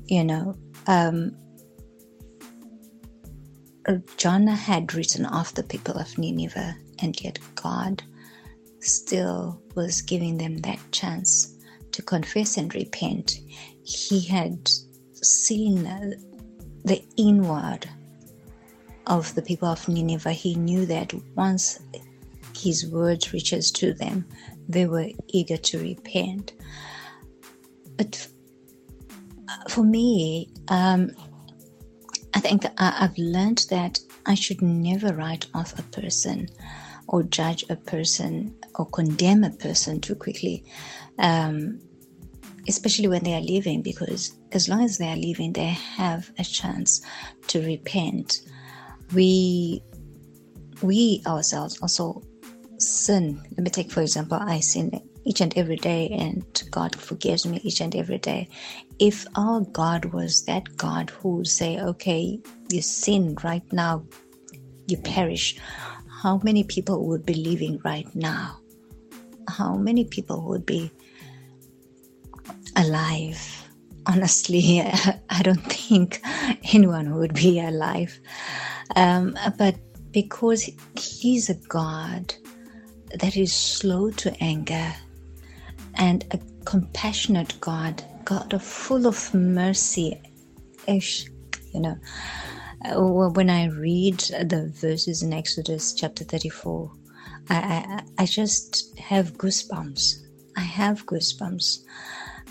You 0.08 0.26
know, 0.26 0.58
um, 0.88 1.38
Jonah 4.18 4.56
had 4.56 4.94
written 4.94 5.26
off 5.26 5.54
the 5.54 5.64
people 5.64 5.96
of 5.96 6.18
Nineveh, 6.18 6.76
and 7.00 7.22
yet 7.24 7.40
God 7.56 8.04
still 8.86 9.62
was 9.76 10.02
giving 10.02 10.38
them 10.38 10.58
that 10.58 10.80
chance 10.92 11.56
to 11.92 12.02
confess 12.02 12.58
and 12.58 12.74
repent. 12.74 13.40
He 13.84 14.22
had 14.26 14.70
seen 15.14 15.84
the 16.84 17.02
inward 17.18 17.90
of 19.08 19.34
the 19.36 19.42
people 19.42 19.68
of 19.68 19.88
Nineveh. 19.88 20.32
He 20.32 20.56
knew 20.56 20.86
that 20.86 21.14
once 21.36 21.80
his 22.56 22.88
words 22.88 23.34
reaches 23.34 23.72
to 23.72 23.94
them, 23.94 24.26
they 24.68 24.86
were 24.86 25.10
eager 25.28 25.58
to 25.58 25.80
repent. 25.80 26.54
But 27.98 28.28
for 29.70 29.84
me, 29.84 30.50
um, 30.70 31.12
I 32.34 32.40
think 32.40 32.66
I've 32.78 33.18
learned 33.18 33.66
that 33.70 34.00
I 34.26 34.36
should 34.36 34.62
never 34.62 35.14
write 35.14 35.48
off 35.54 35.78
a 35.78 35.84
person 35.84 36.48
or 37.08 37.24
judge 37.24 37.66
a 37.70 37.76
person 37.76 38.56
or 38.76 38.86
condemn 38.88 39.44
a 39.44 39.50
person 39.52 40.00
too 40.00 40.16
quickly, 40.16 40.64
um, 41.20 41.80
especially 42.68 43.08
when 43.08 43.24
they 43.24 43.34
are 43.34 43.42
leaving, 43.42 43.82
because 43.82 44.34
as 44.52 44.70
long 44.70 44.84
as 44.84 44.98
they 44.98 45.08
are 45.08 45.18
leaving, 45.18 45.54
they 45.54 45.68
have 45.68 46.32
a 46.40 46.44
chance 46.44 47.02
to 47.48 47.62
repent. 47.66 48.42
We 49.14 49.84
we 50.82 51.22
ourselves 51.28 51.80
also 51.82 52.22
sin. 52.80 53.42
Let 53.52 53.64
me 53.64 53.70
take 53.70 53.92
for 53.92 54.02
example, 54.02 54.38
I 54.42 54.60
sin 54.60 55.00
each 55.26 55.42
and 55.42 55.58
every 55.58 55.78
day, 55.78 56.10
and 56.10 56.44
God 56.72 56.96
forgives 56.96 57.46
me 57.46 57.60
each 57.64 57.80
and 57.82 57.96
every 57.96 58.18
day. 58.18 58.50
If 59.00 59.26
our 59.36 59.62
God 59.62 60.06
was 60.06 60.44
that 60.46 60.76
God 60.78 61.10
who 61.10 61.38
would 61.38 61.48
say, 61.48 61.80
okay, 61.80 62.40
you 62.70 62.82
sin 62.82 63.38
right 63.44 63.64
now, 63.72 64.06
you 64.88 64.98
perish, 64.98 65.58
how 66.24 66.40
many 66.42 66.64
people 66.64 67.06
would 67.06 67.26
be 67.26 67.34
living 67.34 67.82
right 67.84 68.08
now? 68.16 68.58
How 69.50 69.76
many 69.76 70.06
people 70.06 70.42
would 70.44 70.66
be 70.66 70.90
alive? 72.78 73.68
Honestly, 74.06 74.80
I 75.30 75.42
don't 75.44 75.68
think 75.70 76.22
anyone 76.74 77.16
would 77.16 77.34
be 77.34 77.60
alive. 77.60 78.18
Um, 78.96 79.38
but 79.58 79.76
because 80.12 80.70
He's 80.98 81.50
a 81.50 81.56
God 81.68 82.34
that 83.20 83.36
is 83.36 83.52
slow 83.52 84.10
to 84.12 84.34
anger 84.42 84.94
and 85.96 86.24
a 86.32 86.40
compassionate 86.64 87.60
God, 87.60 88.02
God 88.24 88.62
full 88.62 89.08
of 89.08 89.34
mercy, 89.34 90.22
ish, 90.88 91.26
you 91.74 91.82
know 91.82 91.98
when 92.86 93.50
I 93.50 93.68
read 93.68 94.20
the 94.20 94.72
verses 94.74 95.24
in 95.24 95.34
Exodus 95.34 95.94
chapter 95.94 96.24
34, 96.24 96.92
I, 97.50 97.56
I, 97.56 98.04
I 98.24 98.26
just 98.26 98.98
have 99.00 99.34
goosebumps. 99.34 100.26
I 100.58 100.62
have 100.62 101.06
goosebumps. 101.06 101.80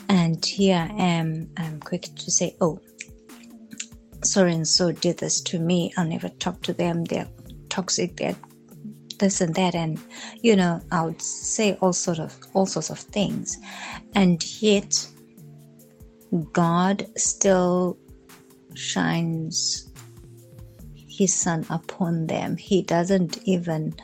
And 0.08 0.44
here 0.44 0.76
I 0.76 0.94
am, 1.02 1.50
I'm 1.56 1.80
quick 1.80 2.02
to 2.16 2.30
say, 2.30 2.56
oh, 2.60 2.80
so 4.22 4.46
and 4.46 4.66
so 4.66 4.92
did 4.92 5.18
this 5.18 5.40
to 5.42 5.58
me. 5.58 5.92
I'll 5.96 6.06
never 6.06 6.28
talk 6.28 6.62
to 6.62 6.72
them. 6.72 7.04
They're 7.04 7.28
toxic. 7.68 8.16
They're 8.16 8.36
this 9.18 9.40
and 9.40 9.54
that. 9.54 9.74
And, 9.74 10.00
you 10.42 10.56
know, 10.56 10.80
I 10.90 11.02
would 11.02 11.20
say 11.20 11.76
all 11.80 11.92
sort 11.92 12.18
of, 12.18 12.36
all 12.54 12.66
sorts 12.66 12.90
of 12.90 12.98
things. 12.98 13.56
And 14.14 14.42
yet, 14.62 15.06
God 16.52 17.06
still 17.16 17.98
shines 18.74 19.91
his 21.22 21.34
sun 21.34 21.64
upon 21.70 22.26
them. 22.26 22.56
He 22.56 22.82
doesn't 22.82 23.38
even 23.44 23.94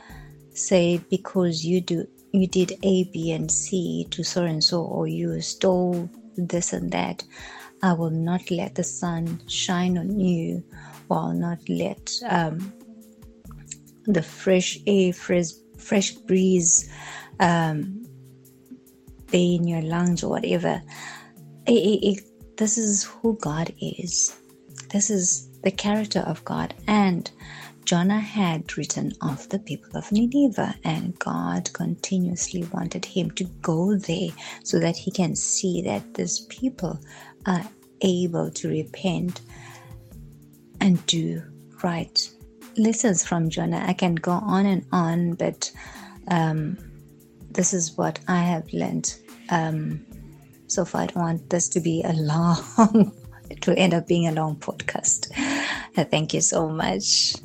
say 0.53 0.99
because 1.09 1.65
you 1.65 1.81
do 1.81 2.07
you 2.31 2.47
did 2.47 2.73
A, 2.83 3.05
B, 3.05 3.31
and 3.31 3.51
C 3.51 4.05
to 4.11 4.23
so 4.23 4.43
and 4.43 4.63
so, 4.63 4.83
or 4.83 5.07
you 5.07 5.41
stole 5.41 6.09
this 6.37 6.73
and 6.73 6.91
that. 6.91 7.23
I 7.81 7.93
will 7.93 8.11
not 8.11 8.51
let 8.51 8.75
the 8.75 8.83
sun 8.83 9.41
shine 9.47 9.97
on 9.97 10.19
you, 10.19 10.63
I'll 11.09 11.33
not 11.33 11.57
let 11.69 12.11
um, 12.29 12.73
the 14.05 14.21
fresh 14.21 14.77
air, 14.85 15.13
fresh, 15.13 15.47
fresh 15.77 16.11
breeze 16.11 16.89
um, 17.39 18.05
be 19.31 19.55
in 19.55 19.67
your 19.67 19.81
lungs 19.81 20.23
or 20.23 20.29
whatever. 20.29 20.81
It, 21.65 21.71
it, 21.71 22.07
it, 22.07 22.57
this 22.57 22.77
is 22.77 23.05
who 23.05 23.37
God 23.41 23.73
is. 23.81 24.37
This 24.91 25.09
is 25.09 25.48
the 25.61 25.71
character 25.71 26.19
of 26.19 26.43
God, 26.45 26.73
and 26.87 27.29
Jonah 27.85 28.19
had 28.19 28.77
written 28.77 29.13
of 29.21 29.49
the 29.49 29.59
people 29.59 29.97
of 29.97 30.11
Nineveh, 30.11 30.75
and 30.83 31.17
God 31.17 31.73
continuously 31.73 32.63
wanted 32.71 33.03
him 33.03 33.31
to 33.31 33.45
go 33.61 33.95
there 33.95 34.29
so 34.63 34.79
that 34.79 34.95
he 34.95 35.09
can 35.09 35.35
see 35.35 35.81
that 35.81 36.13
these 36.13 36.41
people 36.49 36.99
are 37.45 37.67
able 38.01 38.51
to 38.51 38.69
repent 38.69 39.41
and 40.81 41.03
do 41.07 41.41
right. 41.83 42.29
Lessons 42.77 43.25
from 43.25 43.49
Jonah. 43.49 43.83
I 43.85 43.93
can 43.93 44.15
go 44.15 44.31
on 44.31 44.65
and 44.65 44.85
on, 44.91 45.33
but 45.33 45.71
um, 46.29 46.77
this 47.49 47.73
is 47.73 47.97
what 47.97 48.19
I 48.27 48.37
have 48.37 48.71
learned. 48.71 49.15
Um, 49.49 50.05
so 50.67 50.85
far, 50.85 51.01
I 51.01 51.05
don't 51.07 51.23
want 51.23 51.49
this 51.49 51.67
to 51.69 51.79
be 51.79 52.03
a 52.03 52.13
long 52.13 53.11
to 53.61 53.77
end 53.77 53.93
up 53.93 54.07
being 54.07 54.27
a 54.27 54.31
long 54.31 54.55
podcast. 54.57 55.31
Thank 56.11 56.33
you 56.33 56.41
so 56.41 56.69
much. 56.69 57.35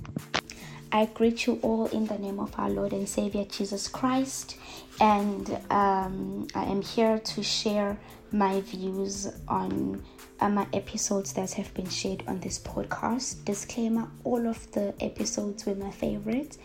I 0.92 1.06
greet 1.06 1.46
you 1.46 1.58
all 1.62 1.86
in 1.86 2.06
the 2.06 2.18
name 2.18 2.38
of 2.38 2.54
our 2.58 2.70
Lord 2.70 2.92
and 2.92 3.08
Savior 3.08 3.44
Jesus 3.46 3.88
Christ, 3.88 4.56
and 5.00 5.50
um, 5.70 6.46
I 6.54 6.64
am 6.64 6.82
here 6.82 7.18
to 7.18 7.42
share 7.42 7.98
my 8.30 8.60
views 8.60 9.28
on 9.48 10.04
uh, 10.40 10.48
my 10.48 10.66
episodes 10.72 11.32
that 11.32 11.52
have 11.52 11.72
been 11.74 11.88
shared 11.88 12.22
on 12.28 12.38
this 12.40 12.58
podcast. 12.60 13.44
Disclaimer 13.44 14.08
all 14.22 14.46
of 14.46 14.70
the 14.72 14.94
episodes 15.00 15.66
were 15.66 15.74
my 15.74 15.90
favorite. 15.90 16.58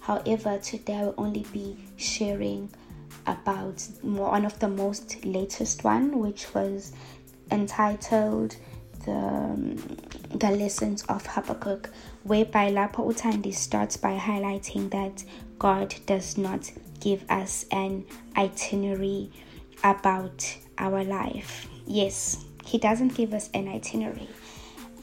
However, 0.00 0.58
today 0.58 0.96
I 0.96 1.02
will 1.04 1.14
only 1.18 1.44
be 1.52 1.76
sharing 1.96 2.70
about 3.26 3.86
one 4.02 4.44
of 4.44 4.58
the 4.58 4.68
most 4.68 5.24
latest 5.24 5.84
one, 5.84 6.18
which 6.18 6.54
was 6.54 6.92
entitled 7.50 8.56
the, 9.06 9.12
um, 9.12 9.76
the 10.34 10.50
lessons 10.50 11.02
of 11.04 11.24
Habakkuk, 11.26 11.88
whereby 12.24 12.68
Lapa 12.70 13.00
Utandi 13.00 13.54
starts 13.54 13.96
by 13.96 14.18
highlighting 14.18 14.90
that 14.90 15.24
God 15.58 15.94
does 16.04 16.36
not 16.36 16.70
give 17.00 17.24
us 17.30 17.64
an 17.70 18.04
itinerary 18.36 19.30
about 19.82 20.56
our 20.78 21.04
life. 21.04 21.66
Yes, 21.86 22.44
He 22.64 22.78
doesn't 22.78 23.14
give 23.14 23.32
us 23.32 23.48
an 23.54 23.68
itinerary. 23.68 24.28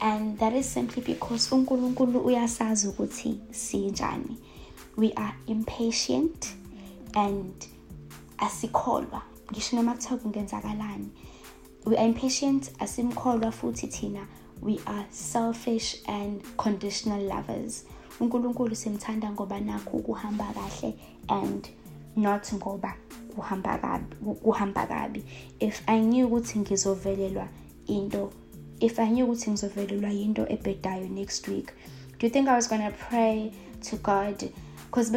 And 0.00 0.38
that 0.38 0.52
is 0.52 0.68
simply 0.68 1.02
because. 1.02 1.50
We 4.96 5.12
are 5.14 5.34
impatient 5.48 6.54
and 7.14 7.66
asikholwa. 8.38 9.22
Ngisho 9.48 9.72
noma 9.74 9.96
we 11.84 11.96
are 11.96 12.06
impatient 12.06 12.70
asimkholwa 12.78 13.52
futhi 13.52 13.86
thina 13.86 14.26
we 14.64 14.80
are 14.86 15.04
selfish 15.10 15.96
and 16.08 16.42
conditional 16.56 17.20
lovers. 17.20 17.84
Unkulunkulu 18.20 18.74
simthanda 18.74 19.30
ngoba 19.30 19.60
nakho 19.60 19.98
kuhamba 19.98 20.54
kahle 20.54 20.94
and 21.28 21.68
not 22.16 22.52
ngoba 22.52 22.94
kuhamba 23.36 23.78
kabi 23.78 24.16
kuhamba 24.42 24.86
kabi. 24.86 25.22
If 25.60 25.82
i 25.86 26.00
knew 26.00 26.28
ukuthi 26.28 26.58
ngizovelelwa 26.58 27.48
into 27.86 28.32
if 28.80 28.98
i 28.98 29.10
knew 29.10 29.26
ukuthi 29.26 29.50
ngizovelelwa 29.50 30.12
into 30.12 30.42
ebhedayo 30.42 31.08
next 31.10 31.48
week 31.48 31.72
do 32.18 32.26
you 32.26 32.30
think 32.30 32.48
i 32.48 32.54
was 32.54 32.68
going 32.68 32.90
to 32.90 32.96
pray 33.08 33.52
to 33.82 33.96
god? 33.96 34.50
Because 34.86 35.10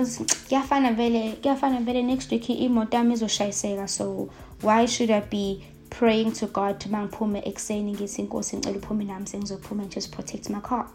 kuyafana 0.47 0.93
vele 0.93 1.37
kuyafana 1.41 1.79
vele 1.81 2.03
next 2.03 2.31
week 2.31 2.49
imoto 2.49 2.97
yami 2.97 3.13
izoshayiseka 3.13 3.87
so 3.87 4.29
why 4.63 4.87
should 4.87 5.11
i 5.11 5.21
be 5.21 5.61
praying 5.89 6.31
to 6.33 6.47
God 6.47 6.79
to 6.79 6.89
ngiphume 6.89 7.41
ekuseni 7.45 7.93
ngithi 7.93 8.21
inkosi 8.21 8.57
ngicela 8.57 8.77
uphume 8.77 9.05
nami 9.05 9.25
and 9.33 9.91
just 9.91 10.11
protect 10.11 10.49
my 10.49 10.59
car. 10.59 10.87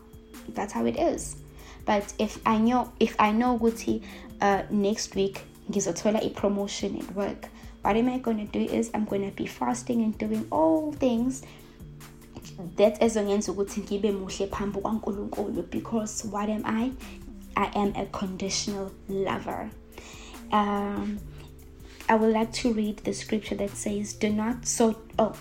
That's 0.54 0.72
how 0.72 0.86
it 0.86 0.98
is. 0.98 1.36
But 1.84 2.12
if 2.18 2.38
i 2.46 2.58
know 2.58 2.92
if 3.00 3.16
i 3.18 3.32
know 3.32 3.58
ukuthi 3.58 4.02
uh, 4.40 4.62
next 4.70 5.16
week 5.16 5.40
ngizothola 5.70 6.20
a 6.22 6.30
promotion 6.30 6.96
at 6.96 7.16
work 7.16 7.48
what 7.82 7.96
am 7.96 8.08
i 8.08 8.18
going 8.18 8.46
to 8.46 8.58
do 8.58 8.60
is 8.60 8.90
i'm 8.94 9.04
going 9.04 9.28
to 9.28 9.36
be 9.36 9.46
fasting 9.46 10.02
and 10.02 10.16
doing 10.18 10.46
all 10.50 10.92
things 10.92 11.42
that 12.76 13.02
ezongenza 13.02 13.52
ukuthi 13.52 13.80
ngibe 13.80 14.12
muhle 14.12 14.46
phambi 14.46 14.80
kwankulunkulu 14.80 15.62
because 15.70 16.28
what 16.28 16.48
am 16.48 16.62
i? 16.64 16.92
I 17.56 17.68
am 17.74 17.92
a 17.96 18.06
conditional 18.06 18.90
lover. 19.08 19.70
Um, 20.52 21.18
i 22.12 22.14
would 22.14 22.32
like 22.32 22.52
to 22.52 22.72
read 22.74 22.98
the 22.98 23.12
scripture 23.12 23.54
that 23.54 23.70
says 23.70 24.12
do 24.12 24.28
not 24.30 24.66
so 24.66 24.94
oh 25.18 25.34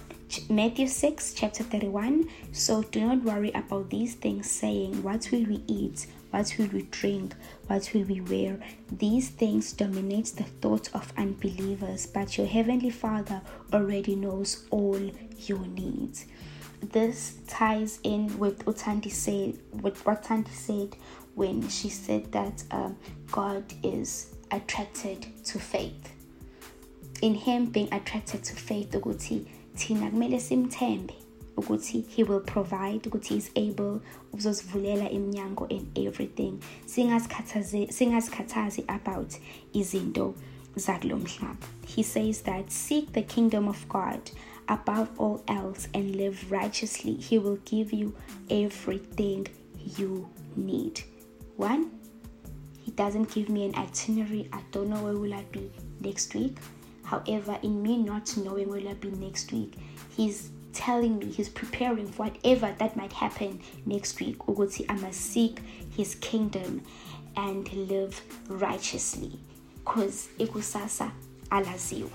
Matthew 0.50 0.88
6, 0.88 1.34
chapter 1.34 1.62
31. 1.62 2.30
So 2.54 2.84
do 2.84 3.06
not 3.06 3.22
worry 3.22 3.52
about 3.52 3.90
these 3.90 4.16
things, 4.16 4.50
saying, 4.50 5.04
What 5.04 5.28
will 5.30 5.44
we 5.44 5.62
eat? 5.68 6.08
What 6.30 6.56
will 6.58 6.68
we 6.68 6.84
drink? 6.84 7.36
What 7.68 7.92
will 7.94 8.04
we 8.04 8.22
wear? 8.22 8.58
These 8.90 9.28
things 9.32 9.74
dominate 9.74 10.28
the 10.38 10.46
thoughts 10.62 10.88
of 10.94 11.12
unbelievers, 11.18 12.06
but 12.06 12.38
your 12.38 12.48
heavenly 12.48 12.92
Father 12.92 13.42
already 13.74 14.16
knows 14.16 14.66
all 14.72 15.02
your 15.40 15.66
needs. 15.68 16.26
This 16.82 17.36
ties 17.48 18.00
in 18.04 18.40
with 18.40 18.64
said, 19.12 19.60
with 19.82 20.06
what 20.06 20.24
Tandy 20.24 20.52
said 20.52 20.96
when 21.36 21.68
she 21.68 21.90
said 21.90 22.32
that 22.32 22.64
um, 22.72 22.96
God 23.32 23.66
is 23.84 24.34
attracted 24.50 25.28
to 25.44 25.60
faith. 25.60 26.21
In 27.22 27.36
Him 27.36 27.68
being 27.68 27.88
attracted 27.94 28.44
to 28.46 28.56
faith, 28.56 28.92
ukuthi 28.92 29.46
thina 29.76 30.10
kumele 30.10 30.40
simthembe 30.40 31.14
ukuthi 31.56 32.04
he 32.08 32.24
will 32.24 32.40
provide 32.40 33.04
ukuthi 33.04 33.38
is 33.38 33.52
able 33.56 34.02
ukuzosivulela 34.34 35.10
iminyango 35.12 35.68
and 35.70 35.98
everything. 35.98 36.60
Singazikhathazi 36.88 38.86
about 38.90 39.38
izinto 39.74 40.34
zakulo 40.76 41.20
mhlaba 41.20 41.68
he 41.86 42.02
says 42.02 42.42
that 42.42 42.72
seek 42.72 43.12
the 43.14 43.22
kingdom 43.22 43.68
of 43.68 43.88
god 43.88 44.32
above 44.68 45.10
all 45.20 45.44
else 45.48 45.88
and 45.94 46.16
live 46.16 46.52
righteously. 46.52 47.14
He 47.14 47.38
will 47.38 47.60
give 47.66 47.94
you 47.94 48.16
everything 48.50 49.48
you 49.98 50.28
need. 50.56 51.04
One 51.58 51.92
he 52.84 52.92
doesn't 52.92 53.32
give 53.32 53.48
me 53.48 53.66
an 53.66 53.76
itinerary. 53.76 54.50
I 54.52 54.62
don't 54.72 54.90
know 54.90 55.04
where 55.04 55.14
will 55.14 55.34
i 55.34 55.44
be 55.52 55.70
next 56.00 56.34
week 56.34 56.58
However, 57.04 57.58
in 57.62 57.82
me 57.84 57.98
not 57.98 58.36
knowing 58.38 58.70
where 58.70 58.88
I'll 58.88 58.96
be 58.96 59.12
next 59.12 59.52
week, 59.52 59.74
he's 60.16 60.50
telling 60.74 61.20
me 61.20 61.26
he's 61.26 61.50
preparing 61.50 62.08
for 62.08 62.24
whatever 62.24 62.74
that 62.78 62.96
might 62.96 63.14
happen 63.14 63.60
next 63.86 64.20
week. 64.20 64.38
Uguti, 64.40 64.86
I 64.88 64.96
must 64.96 65.20
seek 65.20 65.60
his 65.96 66.16
kingdom 66.16 66.82
and 67.36 67.72
live 67.74 68.22
righteously. 68.48 69.40
Because 69.84 70.30
ikusasa 70.40 71.12
alaziwa. 71.50 72.10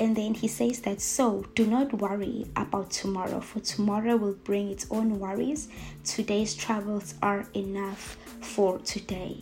And 0.00 0.16
then 0.16 0.34
he 0.34 0.48
says 0.48 0.80
that, 0.80 1.00
so 1.00 1.44
do 1.54 1.66
not 1.66 1.94
worry 1.94 2.46
about 2.56 2.90
tomorrow, 2.90 3.40
for 3.40 3.60
tomorrow 3.60 4.16
will 4.16 4.32
bring 4.32 4.68
its 4.70 4.86
own 4.90 5.20
worries. 5.20 5.68
Today's 6.04 6.54
troubles 6.54 7.14
are 7.22 7.46
enough 7.54 8.16
for 8.40 8.78
today. 8.78 9.38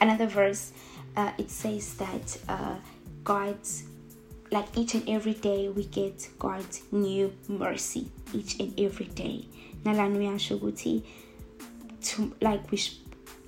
Another 0.00 0.26
verse, 0.26 0.72
uh, 1.16 1.30
it 1.38 1.48
says 1.48 1.94
that 1.94 2.38
uh, 2.48 2.74
God's 3.24 3.84
like 4.50 4.66
each 4.76 4.94
and 4.94 5.08
every 5.08 5.34
day 5.34 5.68
we 5.68 5.84
get 5.86 6.28
God's 6.38 6.82
new 6.92 7.32
mercy 7.48 8.08
each 8.32 8.60
and 8.60 8.78
every 8.78 9.06
day. 9.06 9.46
To 12.02 12.34
like 12.40 12.70
we 12.70 12.78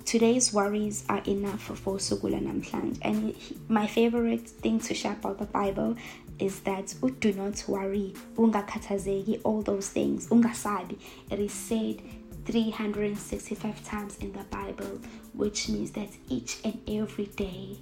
today's 0.03 0.51
worries 0.53 1.05
are 1.09 1.21
enough 1.27 1.61
for 1.61 1.97
Sugula 1.97 2.41
Namhland. 2.41 2.97
And 3.03 3.35
my 3.69 3.85
favorite 3.85 4.49
thing 4.49 4.79
to 4.81 4.93
share 4.93 5.13
about 5.13 5.37
the 5.37 5.45
Bible 5.45 5.95
is 6.39 6.59
that 6.61 6.93
do 7.19 7.33
not 7.33 7.63
worry, 7.67 8.13
ungakhathazeki, 8.35 9.41
all 9.43 9.61
those 9.61 9.89
things, 9.89 10.27
ungasabi. 10.29 10.97
It 11.29 11.39
is 11.39 11.53
said 11.53 12.01
365 12.45 13.85
times 13.85 14.17
in 14.17 14.31
the 14.33 14.43
Bible, 14.45 14.99
which 15.33 15.69
means 15.69 15.91
that 15.91 16.09
each 16.29 16.59
and 16.63 16.79
every 16.87 17.25
day 17.25 17.77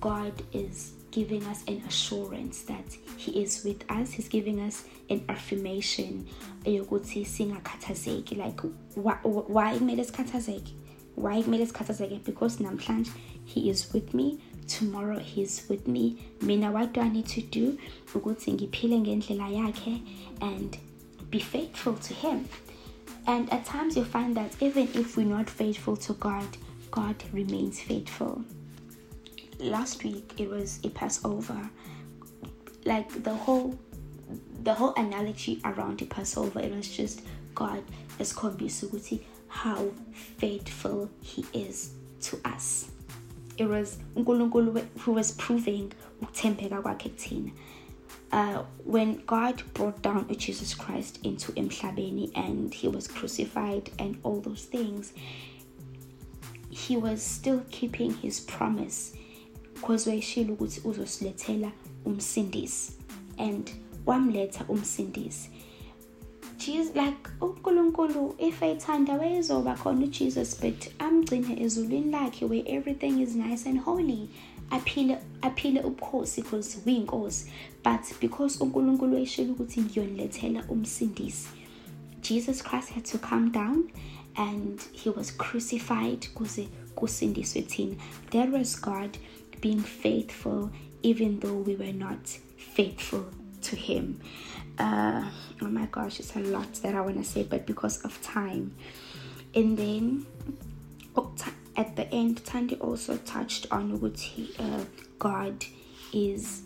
God 0.00 0.32
is 0.52 0.92
giving 1.16 1.42
us 1.46 1.64
an 1.66 1.82
assurance 1.88 2.60
that 2.64 2.84
he 3.16 3.42
is 3.42 3.64
with 3.64 3.90
us. 3.90 4.12
He's 4.12 4.28
giving 4.28 4.60
us 4.60 4.84
an 5.08 5.24
affirmation 5.30 6.28
eyokuthi 6.66 7.24
singakhathazeki. 7.24 8.36
Like 8.36 8.60
why 8.94 9.78
kumele 9.78 10.04
sikhathazeke? 10.04 10.72
Why 11.14 11.40
kumele 11.40 11.66
sikhathazeke? 11.66 12.22
Because 12.22 12.58
namhlanje 12.58 13.10
he 13.46 13.70
is 13.70 13.94
with 13.94 14.12
me. 14.12 14.38
Tomorrow 14.68 15.18
he 15.18 15.42
is 15.42 15.64
with 15.70 15.88
me. 15.88 16.18
Mina 16.42 16.70
what 16.70 16.92
do 16.92 17.00
i 17.00 17.08
need 17.08 17.26
to 17.28 17.40
do? 17.40 17.78
Ukuthi 18.12 18.52
ngiphile 18.52 19.00
ngendlela 19.00 19.48
yakhe 19.56 20.02
and 20.42 20.76
be 21.30 21.38
faithful 21.38 21.94
to 21.94 22.12
him. 22.12 22.46
And 23.26 23.50
at 23.50 23.64
times 23.64 23.96
you 23.96 24.04
find 24.04 24.36
that 24.36 24.54
even 24.60 24.88
if 24.94 25.16
we're 25.16 25.24
not 25.24 25.48
faithful 25.48 25.96
to 25.96 26.12
god 26.12 26.58
god 26.90 27.16
remains 27.32 27.80
faithful 27.80 28.44
last 29.58 30.02
week 30.04 30.34
it 30.38 30.48
was 30.48 30.80
a 30.84 30.90
Passover. 30.90 31.70
Like 32.84 33.22
the 33.22 33.34
whole 33.34 33.78
the 34.62 34.74
whole 34.74 34.94
analogy 34.94 35.60
around 35.64 35.98
the 35.98 36.06
Passover, 36.06 36.60
it 36.60 36.74
was 36.74 36.88
just 36.88 37.22
God 37.54 37.82
as 38.18 38.32
Suguti, 38.32 39.20
how 39.48 39.90
faithful 40.38 41.10
He 41.22 41.44
is 41.52 41.92
to 42.22 42.40
us. 42.44 42.90
It 43.58 43.66
was 43.66 43.98
who 44.98 45.12
was 45.12 45.32
proving 45.32 45.92
uh, 48.32 48.64
when 48.84 49.22
God 49.26 49.62
brought 49.72 50.02
down 50.02 50.26
Jesus 50.36 50.74
Christ 50.74 51.20
into 51.22 51.52
Emshabeni 51.52 52.32
and 52.34 52.74
he 52.74 52.88
was 52.88 53.06
crucified 53.06 53.90
and 53.98 54.18
all 54.22 54.40
those 54.40 54.64
things, 54.64 55.12
he 56.70 56.96
was 56.96 57.22
still 57.22 57.64
keeping 57.70 58.12
his 58.14 58.40
promise 58.40 59.14
because 59.76 60.10
wayeshilo 60.10 60.54
ukuthi 60.54 60.80
uzosilethela 60.84 61.72
umsindisi. 62.04 62.92
And 63.38 63.70
wamletha 64.06 64.64
umsindisi. 64.68 65.50
Jesus 66.58 66.96
like 66.96 67.28
uNkulunkulu 67.40 68.34
if 68.38 68.62
ethanda 68.62 69.12
wayezoba 69.12 69.74
khona 69.74 70.04
uJesus 70.04 70.60
but 70.60 70.88
amgcine 70.98 71.62
ezulwini 71.62 72.10
lakhe 72.10 72.44
where 72.44 72.64
everything 72.66 73.20
is 73.20 73.34
nice 73.34 73.68
and 73.68 73.80
holy 73.80 74.28
aphile 74.70 75.18
aphile 75.42 75.80
ubukhosi 75.80 76.42
because 76.42 76.78
uyinkosi. 76.86 77.50
But 77.84 78.20
because 78.20 78.64
uNkulunkulu 78.64 79.14
wayeshilo 79.14 79.52
ukuthi 79.52 79.80
ngiyonilethela 79.80 80.64
umsindisi 80.68 81.48
Jesus 82.22 82.62
Christ 82.62 82.90
had 82.90 83.04
to 83.04 83.18
come 83.18 83.50
down 83.50 83.90
and 84.36 84.80
he 84.92 85.10
was 85.10 85.30
crucified 85.30 86.28
kuze 86.34 86.68
kusindiswe 86.94 87.62
thina. 87.62 87.96
There 88.30 88.50
was 88.50 88.80
God 88.80 89.18
being 89.60 89.80
faithful 89.80 90.70
even 91.02 91.38
though 91.40 91.54
we 91.54 91.76
were 91.76 91.92
not 91.92 92.26
faithful 92.26 93.26
to 93.62 93.76
Him. 93.76 94.20
Uh, 94.78 95.24
oh 95.62 95.66
my 95.66 95.86
gosh, 95.86 96.20
it's 96.20 96.34
a 96.36 96.40
lot 96.40 96.72
that 96.82 96.94
I 96.94 97.00
want 97.00 97.16
to 97.16 97.24
say, 97.24 97.42
but 97.42 97.66
because 97.66 98.02
of 98.02 98.20
time. 98.22 98.74
And 99.54 99.78
then 99.78 100.26
at 101.76 101.96
the 101.96 102.12
end, 102.12 102.44
Tandy 102.44 102.76
also 102.76 103.16
touched 103.18 103.66
on 103.70 104.00
what 104.00 104.18
he, 104.18 104.54
uh, 104.58 104.84
God 105.18 105.64
is 106.12 106.62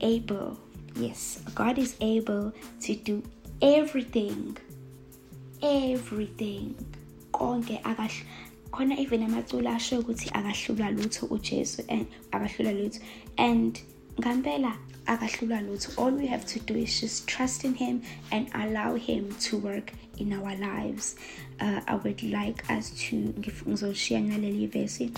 able. 0.00 0.58
Yes, 0.94 1.40
God 1.54 1.78
is 1.78 1.96
able 2.00 2.52
to 2.82 2.94
do 2.94 3.22
everything. 3.62 4.56
Everything. 5.62 6.76
Khona 8.70 8.98
even 8.98 9.22
amaculo 9.22 9.70
asho 9.70 10.02
ukuthi 10.02 10.30
akahlula 10.30 10.90
lutho 10.96 11.28
ujesu 11.28 11.84
and 11.88 12.06
akahlula 12.32 12.72
lutho. 12.72 13.00
And 13.38 13.80
ngampela 14.16 14.76
akahlula 15.06 15.60
lutho. 15.66 15.98
All 15.98 16.12
we 16.12 16.26
have 16.26 16.46
to 16.46 16.58
do 16.60 16.74
is 16.74 17.00
just 17.00 17.26
trust 17.26 17.64
in 17.64 17.74
him 17.74 18.02
and 18.30 18.48
allow 18.54 18.94
him 18.94 19.34
to 19.40 19.58
work 19.58 19.92
in 20.18 20.32
our 20.32 20.54
lives. 20.56 21.16
Uh, 21.60 21.80
i 21.86 21.94
would 21.94 22.22
like 22.22 22.68
us 22.70 22.90
to 22.90 23.16
ngizoshiya 23.16 24.20
ngaleli 24.20 24.66
verse 24.66 25.10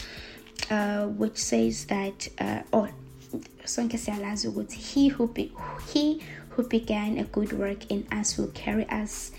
uh, 0.70 1.06
which 1.06 1.36
says 1.36 1.84
that 1.86 2.28
uh, 2.40 2.62
oh 2.72 2.88
sonke 3.64 3.98
siyalazi 3.98 4.48
ukuthi 4.48 4.76
he 4.76 5.08
who 5.08 5.26
be, 5.26 5.52
he 5.94 6.20
who 6.50 6.62
began 6.64 7.18
a 7.18 7.24
good 7.24 7.52
work 7.52 7.90
in 7.90 8.04
us 8.10 8.38
will 8.38 8.50
carry 8.54 8.86
us 8.90 9.32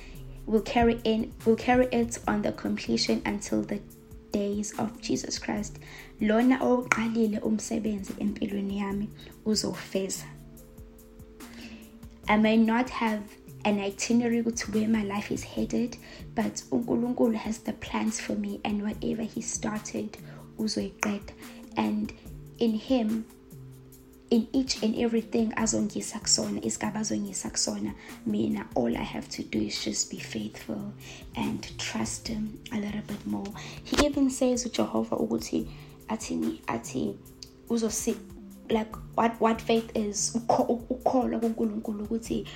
will 0.48 0.62
carry 0.62 1.00
in 1.04 1.32
will 1.46 1.56
carry 1.56 1.88
it 1.92 2.20
on 2.28 2.42
the 2.42 2.52
completion 2.52 3.22
until 3.26 3.62
the 3.62 3.80
days 4.34 4.74
of 4.78 5.00
Jesus 5.02 5.40
Christ. 5.40 5.80
Lona 6.20 6.60
oqalile 6.60 7.40
umsebenzi 7.40 8.14
empilweni 8.20 8.80
yami 8.80 9.08
uzofeza. 9.46 10.26
I 12.28 12.38
may 12.38 12.58
not 12.58 12.90
have 12.90 13.24
an 13.66 13.80
itinerary 13.80 14.44
to 14.44 14.72
where 14.72 14.88
my 14.88 15.04
life 15.04 15.32
is 15.32 15.44
headed, 15.44 15.98
but 16.36 16.62
unkulunkulu 16.72 17.36
has 17.36 17.60
the 17.60 17.74
plans 17.74 18.20
for 18.20 18.36
me 18.36 18.60
and 18.66 18.82
whatever 18.84 19.24
he 19.24 19.42
started 19.42 20.18
uzoyiqeda. 20.58 21.32
And 21.78 22.12
in 22.60 22.74
him 22.74 23.26
in 24.34 24.48
each 24.52 24.84
and 24.84 24.96
everything 25.00 25.54
azongisa 25.56 26.20
kusona 26.20 26.66
isigaba 26.66 27.00
azongisa 27.00 27.50
kusona 27.50 27.94
mina 28.26 28.66
all 28.76 28.98
i 28.98 29.06
have 29.06 29.28
to 29.28 29.44
do 29.44 29.60
is 29.60 29.86
just 29.86 30.12
be 30.12 30.18
faithful 30.18 30.92
and 31.36 31.78
trust 31.78 32.28
him 32.28 32.50
a 32.72 32.80
little 32.80 33.02
bit 33.02 33.28
more. 33.28 33.54
He 33.84 34.06
even 34.06 34.30
says 34.30 34.66
ujehovah 34.66 35.20
ukuthi 35.20 35.68
athini 36.08 36.62
athi 36.68 37.16
uzosi 37.70 38.16
like 38.70 38.92
what 39.16 39.42
what 39.42 39.62
faith 39.62 39.98
is 39.98 40.36
ukholwa 40.90 41.40
kunkulunkulu 41.40 42.04
ukuthi 42.04 42.48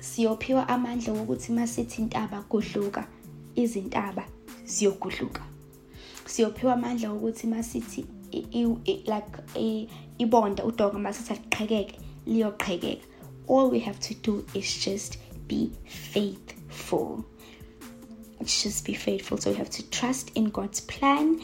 siyophiwa 0.00 0.68
amandla 0.68 1.12
wokuthi 1.12 1.52
masithi 1.52 2.02
intaba 2.02 2.44
gudluka 2.50 3.06
izintaba 3.54 4.24
ziyogudluka 4.64 5.42
siyophiwa 6.26 6.72
amandla 6.72 7.12
wokuthi 7.12 7.46
masithi 7.46 8.04
like 8.84 9.32
ibonda 10.24 10.64
udonga 10.64 10.98
masithi 10.98 11.32
aliqhekeke 11.32 11.98
liyoqhekeka 12.26 13.12
all 13.48 13.70
we 13.70 13.80
have 13.80 13.98
to 14.00 14.14
do 14.14 14.44
is 14.54 14.84
just 14.84 15.18
be 15.48 15.70
faithful. 15.84 17.24
Just 18.44 18.84
be 18.84 18.94
faithful. 18.94 19.36
So 19.36 19.50
we 19.50 19.56
have 19.56 19.70
to 19.70 19.90
trust 19.90 20.30
in 20.34 20.50
god's 20.50 20.80
plan. 20.80 21.40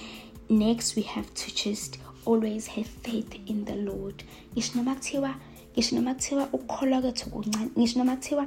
Next 0.48 0.96
we 0.96 1.02
have 1.02 1.32
to 1.34 1.54
just 1.54 1.98
always 2.24 2.66
have 2.66 2.86
faith 2.86 3.38
in 3.46 3.64
the 3.64 3.76
lord. 3.76 4.24
Ngisho 4.54 4.76
noma 4.76 4.94
kuthiwa 4.94 5.34
ngisho 5.74 5.94
noma 5.94 6.14
kuthiwa 6.14 6.48
ukukholwa 6.52 7.00
kwethu 7.00 7.30
kuncane 7.30 7.70
ngisho 7.78 7.98
noma 7.98 8.16
kuthiwa 8.16 8.46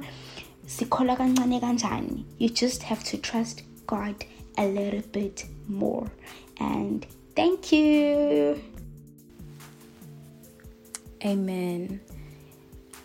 sikholwa 0.66 1.16
kancane 1.16 1.60
kanjani? 1.60 2.24
You 2.38 2.48
just 2.48 2.82
have 2.82 3.04
to 3.04 3.16
trust 3.18 3.62
god 3.86 4.24
a 4.58 4.66
little 4.66 5.02
bit 5.12 5.46
more. 5.68 6.10
And 6.60 7.06
thank 7.34 7.72
you 7.72 8.71
amen 11.24 12.00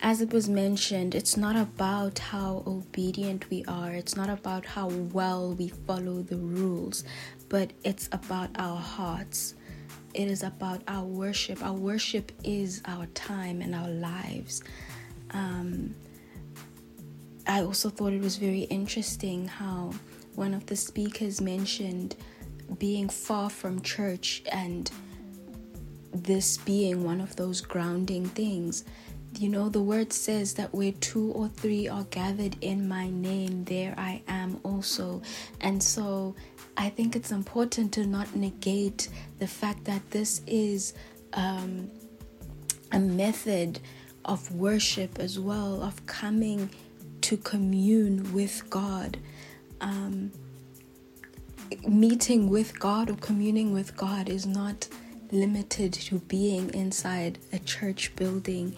as 0.00 0.20
it 0.20 0.32
was 0.32 0.48
mentioned, 0.48 1.14
it's 1.14 1.36
not 1.36 1.56
about 1.56 2.18
how 2.18 2.62
obedient 2.66 3.50
we 3.50 3.64
are, 3.66 3.90
it's 3.90 4.16
not 4.16 4.30
about 4.30 4.64
how 4.64 4.88
well 4.88 5.54
we 5.54 5.68
follow 5.68 6.22
the 6.22 6.36
rules, 6.36 7.02
but 7.48 7.72
it's 7.82 8.08
about 8.12 8.50
our 8.58 8.76
hearts. 8.76 9.54
It 10.14 10.28
is 10.28 10.42
about 10.42 10.82
our 10.88 11.04
worship. 11.04 11.64
Our 11.64 11.74
worship 11.74 12.32
is 12.44 12.80
our 12.86 13.06
time 13.06 13.60
and 13.60 13.74
our 13.74 13.88
lives. 13.88 14.62
Um, 15.32 15.94
I 17.46 17.62
also 17.62 17.90
thought 17.90 18.12
it 18.12 18.20
was 18.20 18.36
very 18.36 18.62
interesting 18.62 19.48
how 19.48 19.92
one 20.34 20.54
of 20.54 20.66
the 20.66 20.76
speakers 20.76 21.40
mentioned 21.40 22.14
being 22.78 23.08
far 23.08 23.50
from 23.50 23.80
church 23.82 24.42
and 24.52 24.90
this 26.12 26.56
being 26.58 27.04
one 27.04 27.20
of 27.20 27.36
those 27.36 27.60
grounding 27.60 28.26
things. 28.28 28.84
You 29.38 29.48
know, 29.48 29.68
the 29.68 29.82
word 29.82 30.12
says 30.12 30.54
that 30.54 30.74
where 30.74 30.92
two 30.92 31.30
or 31.32 31.48
three 31.48 31.86
are 31.88 32.04
gathered 32.04 32.56
in 32.60 32.88
my 32.88 33.10
name, 33.10 33.64
there 33.64 33.94
I 33.96 34.22
am 34.26 34.58
also. 34.64 35.22
And 35.60 35.82
so 35.82 36.34
I 36.76 36.88
think 36.88 37.14
it's 37.14 37.30
important 37.30 37.92
to 37.94 38.06
not 38.06 38.34
negate 38.34 39.08
the 39.38 39.46
fact 39.46 39.84
that 39.84 40.10
this 40.10 40.42
is 40.46 40.94
um, 41.34 41.90
a 42.90 42.98
method 42.98 43.80
of 44.24 44.50
worship 44.52 45.18
as 45.18 45.38
well, 45.38 45.82
of 45.82 46.04
coming 46.06 46.70
to 47.22 47.36
commune 47.36 48.32
with 48.32 48.68
God. 48.70 49.18
Um, 49.80 50.32
meeting 51.86 52.48
with 52.48 52.78
God 52.78 53.10
or 53.10 53.16
communing 53.16 53.72
with 53.72 53.96
God 53.96 54.28
is 54.28 54.46
not 54.46 54.88
limited 55.32 55.92
to 55.92 56.18
being 56.20 56.72
inside 56.74 57.38
a 57.52 57.58
church 57.58 58.14
building. 58.16 58.76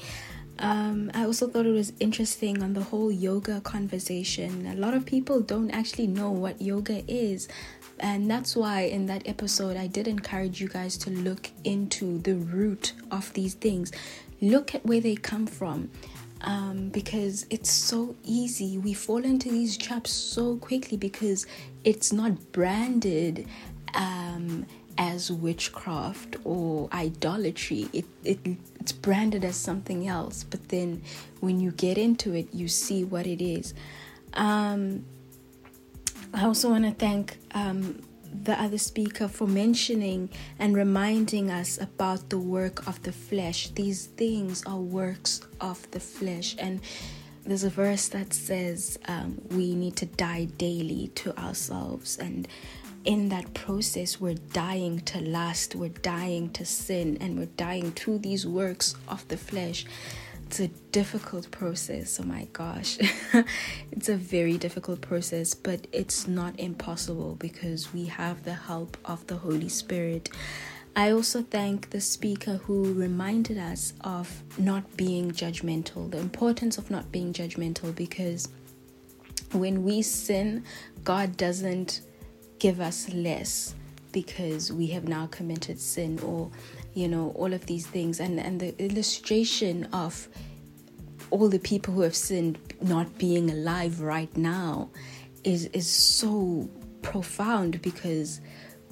Um, 0.58 1.10
I 1.14 1.24
also 1.24 1.48
thought 1.48 1.64
it 1.64 1.72
was 1.72 1.92
interesting 2.00 2.62
on 2.62 2.74
the 2.74 2.82
whole 2.82 3.10
yoga 3.10 3.60
conversation. 3.62 4.66
A 4.66 4.74
lot 4.74 4.92
of 4.92 5.06
people 5.06 5.40
don't 5.40 5.70
actually 5.70 6.06
know 6.06 6.30
what 6.30 6.60
yoga 6.60 7.02
is. 7.10 7.48
And 7.98 8.30
that's 8.30 8.56
why 8.56 8.82
in 8.82 9.06
that 9.06 9.26
episode, 9.26 9.76
I 9.76 9.86
did 9.86 10.06
encourage 10.06 10.60
you 10.60 10.68
guys 10.68 10.96
to 10.98 11.10
look 11.10 11.50
into 11.64 12.18
the 12.18 12.34
root 12.34 12.92
of 13.10 13.32
these 13.32 13.54
things. 13.54 13.92
Look 14.40 14.74
at 14.74 14.84
where 14.84 15.00
they 15.00 15.16
come 15.16 15.46
from. 15.46 15.90
Um, 16.42 16.88
because 16.88 17.44
it's 17.50 17.70
so 17.70 18.16
easy. 18.24 18.78
We 18.78 18.94
fall 18.94 19.22
into 19.24 19.50
these 19.50 19.76
traps 19.76 20.10
so 20.10 20.56
quickly 20.56 20.96
because 20.96 21.46
it's 21.84 22.14
not 22.14 22.52
branded 22.52 23.46
um, 23.94 24.66
as 25.00 25.32
witchcraft 25.32 26.36
or 26.44 26.86
idolatry. 26.92 27.88
It, 27.92 28.04
it 28.22 28.38
it's 28.78 28.92
branded 28.92 29.44
as 29.44 29.56
something 29.56 30.06
else, 30.06 30.44
but 30.44 30.68
then 30.68 31.02
when 31.40 31.58
you 31.58 31.70
get 31.72 31.96
into 31.96 32.34
it, 32.34 32.48
you 32.52 32.68
see 32.68 33.02
what 33.04 33.26
it 33.26 33.42
is. 33.42 33.72
Um, 34.34 35.06
I 36.34 36.44
also 36.44 36.68
want 36.70 36.84
to 36.84 36.92
thank 36.92 37.38
um, 37.52 38.02
the 38.44 38.60
other 38.60 38.76
speaker 38.78 39.26
for 39.26 39.48
mentioning 39.48 40.28
and 40.58 40.76
reminding 40.76 41.50
us 41.50 41.78
about 41.80 42.28
the 42.28 42.38
work 42.38 42.86
of 42.86 43.02
the 43.02 43.12
flesh. 43.12 43.70
These 43.70 44.06
things 44.06 44.62
are 44.66 44.78
works 44.78 45.40
of 45.62 45.90
the 45.92 46.00
flesh, 46.00 46.56
and 46.58 46.80
there's 47.46 47.64
a 47.64 47.70
verse 47.70 48.08
that 48.08 48.34
says 48.34 48.98
um, 49.08 49.40
we 49.50 49.74
need 49.74 49.96
to 49.96 50.06
die 50.06 50.44
daily 50.44 51.08
to 51.14 51.36
ourselves 51.38 52.18
and 52.18 52.46
in 53.04 53.28
that 53.30 53.54
process, 53.54 54.20
we're 54.20 54.34
dying 54.34 55.00
to 55.00 55.20
lust, 55.20 55.74
we're 55.74 55.88
dying 55.88 56.50
to 56.50 56.64
sin, 56.64 57.16
and 57.20 57.38
we're 57.38 57.46
dying 57.56 57.92
to 57.92 58.18
these 58.18 58.46
works 58.46 58.94
of 59.08 59.26
the 59.28 59.36
flesh. 59.36 59.86
It's 60.46 60.60
a 60.60 60.68
difficult 60.90 61.50
process. 61.50 62.18
Oh 62.20 62.24
my 62.24 62.48
gosh. 62.52 62.98
it's 63.92 64.08
a 64.08 64.16
very 64.16 64.58
difficult 64.58 65.00
process, 65.00 65.54
but 65.54 65.86
it's 65.92 66.26
not 66.26 66.58
impossible 66.58 67.36
because 67.36 67.92
we 67.94 68.06
have 68.06 68.42
the 68.42 68.54
help 68.54 68.96
of 69.04 69.26
the 69.28 69.36
Holy 69.36 69.68
Spirit. 69.68 70.28
I 70.96 71.12
also 71.12 71.42
thank 71.42 71.90
the 71.90 72.00
speaker 72.00 72.56
who 72.56 72.92
reminded 72.94 73.58
us 73.58 73.92
of 74.00 74.42
not 74.58 74.96
being 74.96 75.30
judgmental, 75.30 76.10
the 76.10 76.18
importance 76.18 76.78
of 76.78 76.90
not 76.90 77.12
being 77.12 77.32
judgmental 77.32 77.94
because 77.94 78.48
when 79.52 79.84
we 79.84 80.02
sin, 80.02 80.64
God 81.04 81.36
doesn't 81.36 82.00
give 82.60 82.80
us 82.80 83.12
less 83.12 83.74
because 84.12 84.72
we 84.72 84.86
have 84.88 85.08
now 85.08 85.26
committed 85.26 85.80
sin 85.80 86.18
or 86.20 86.50
you 86.94 87.08
know 87.08 87.32
all 87.36 87.52
of 87.52 87.66
these 87.66 87.86
things. 87.86 88.20
And 88.20 88.38
and 88.38 88.60
the 88.60 88.78
illustration 88.78 89.88
of 89.92 90.28
all 91.30 91.48
the 91.48 91.58
people 91.58 91.94
who 91.94 92.02
have 92.02 92.14
sinned 92.14 92.58
not 92.80 93.18
being 93.18 93.50
alive 93.50 94.00
right 94.00 94.34
now 94.36 94.90
is 95.42 95.66
is 95.72 95.88
so 95.88 96.68
profound 97.02 97.82
because 97.82 98.40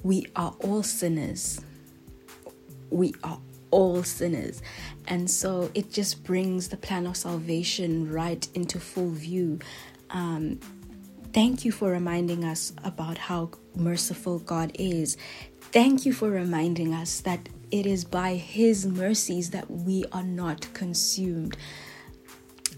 we 0.03 0.25
are 0.35 0.53
all 0.61 0.83
sinners. 0.83 1.61
We 2.89 3.13
are 3.23 3.39
all 3.71 4.03
sinners. 4.03 4.61
And 5.07 5.29
so 5.29 5.69
it 5.73 5.91
just 5.91 6.23
brings 6.23 6.69
the 6.69 6.77
plan 6.77 7.05
of 7.05 7.17
salvation 7.17 8.11
right 8.11 8.47
into 8.53 8.79
full 8.79 9.09
view. 9.09 9.59
Um, 10.09 10.59
Thank 11.31 11.63
you 11.63 11.71
for 11.71 11.91
reminding 11.91 12.43
us 12.43 12.73
about 12.83 13.17
how 13.17 13.51
merciful 13.75 14.39
God 14.39 14.71
is. 14.73 15.15
Thank 15.61 16.05
you 16.05 16.11
for 16.11 16.29
reminding 16.29 16.93
us 16.93 17.21
that 17.21 17.47
it 17.69 17.85
is 17.85 18.03
by 18.03 18.35
His 18.35 18.87
mercies 18.87 19.51
that 19.51 19.69
we 19.69 20.05
are 20.11 20.23
not 20.23 20.73
consumed. 20.73 21.55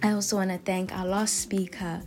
I 0.03 0.11
also 0.11 0.35
want 0.35 0.49
to 0.49 0.57
thank 0.57 0.93
our 0.93 1.05
last 1.05 1.39
speaker. 1.39 2.01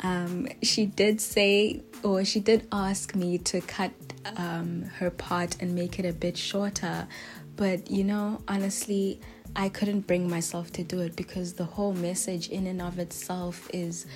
Um, 0.00 0.48
she 0.62 0.86
did 0.86 1.20
say, 1.20 1.82
or 2.02 2.24
she 2.24 2.40
did 2.40 2.66
ask 2.72 3.14
me 3.14 3.38
to 3.38 3.60
cut 3.60 3.92
um, 4.36 4.82
her 4.98 5.10
part 5.10 5.56
and 5.60 5.76
make 5.76 6.00
it 6.00 6.04
a 6.04 6.12
bit 6.12 6.36
shorter. 6.36 7.06
But 7.54 7.88
you 7.88 8.02
know, 8.02 8.42
honestly, 8.48 9.20
I 9.54 9.68
couldn't 9.68 10.08
bring 10.08 10.28
myself 10.28 10.72
to 10.72 10.82
do 10.82 11.00
it 11.00 11.14
because 11.14 11.52
the 11.52 11.64
whole 11.64 11.92
message, 11.92 12.48
in 12.48 12.66
and 12.66 12.82
of 12.82 12.98
itself, 12.98 13.70
is 13.72 14.06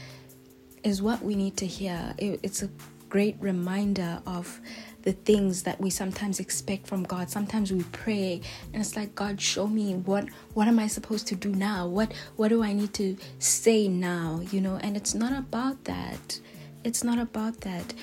is 0.84 1.02
what 1.02 1.22
we 1.22 1.34
need 1.34 1.56
to 1.58 1.66
hear. 1.66 2.14
It, 2.18 2.40
it's 2.42 2.62
a 2.62 2.70
great 3.08 3.36
reminder 3.40 4.20
of 4.26 4.60
the 5.02 5.12
things 5.12 5.62
that 5.62 5.80
we 5.80 5.90
sometimes 5.90 6.40
expect 6.40 6.86
from 6.86 7.02
God. 7.04 7.30
Sometimes 7.30 7.72
we 7.72 7.82
pray 7.92 8.40
and 8.72 8.82
it's 8.82 8.96
like 8.96 9.14
God 9.14 9.40
show 9.40 9.66
me 9.66 9.94
what 9.94 10.28
what 10.54 10.68
am 10.68 10.78
I 10.78 10.86
supposed 10.86 11.26
to 11.28 11.34
do 11.34 11.50
now? 11.50 11.86
What 11.86 12.12
what 12.36 12.48
do 12.48 12.62
I 12.62 12.72
need 12.72 12.92
to 12.94 13.16
say 13.38 13.88
now? 13.88 14.40
You 14.50 14.60
know, 14.60 14.76
and 14.82 14.96
it's 14.96 15.14
not 15.14 15.32
about 15.32 15.84
that. 15.84 16.40
It's 16.84 17.02
not 17.02 17.18
about 17.18 17.60
that. 17.62 17.94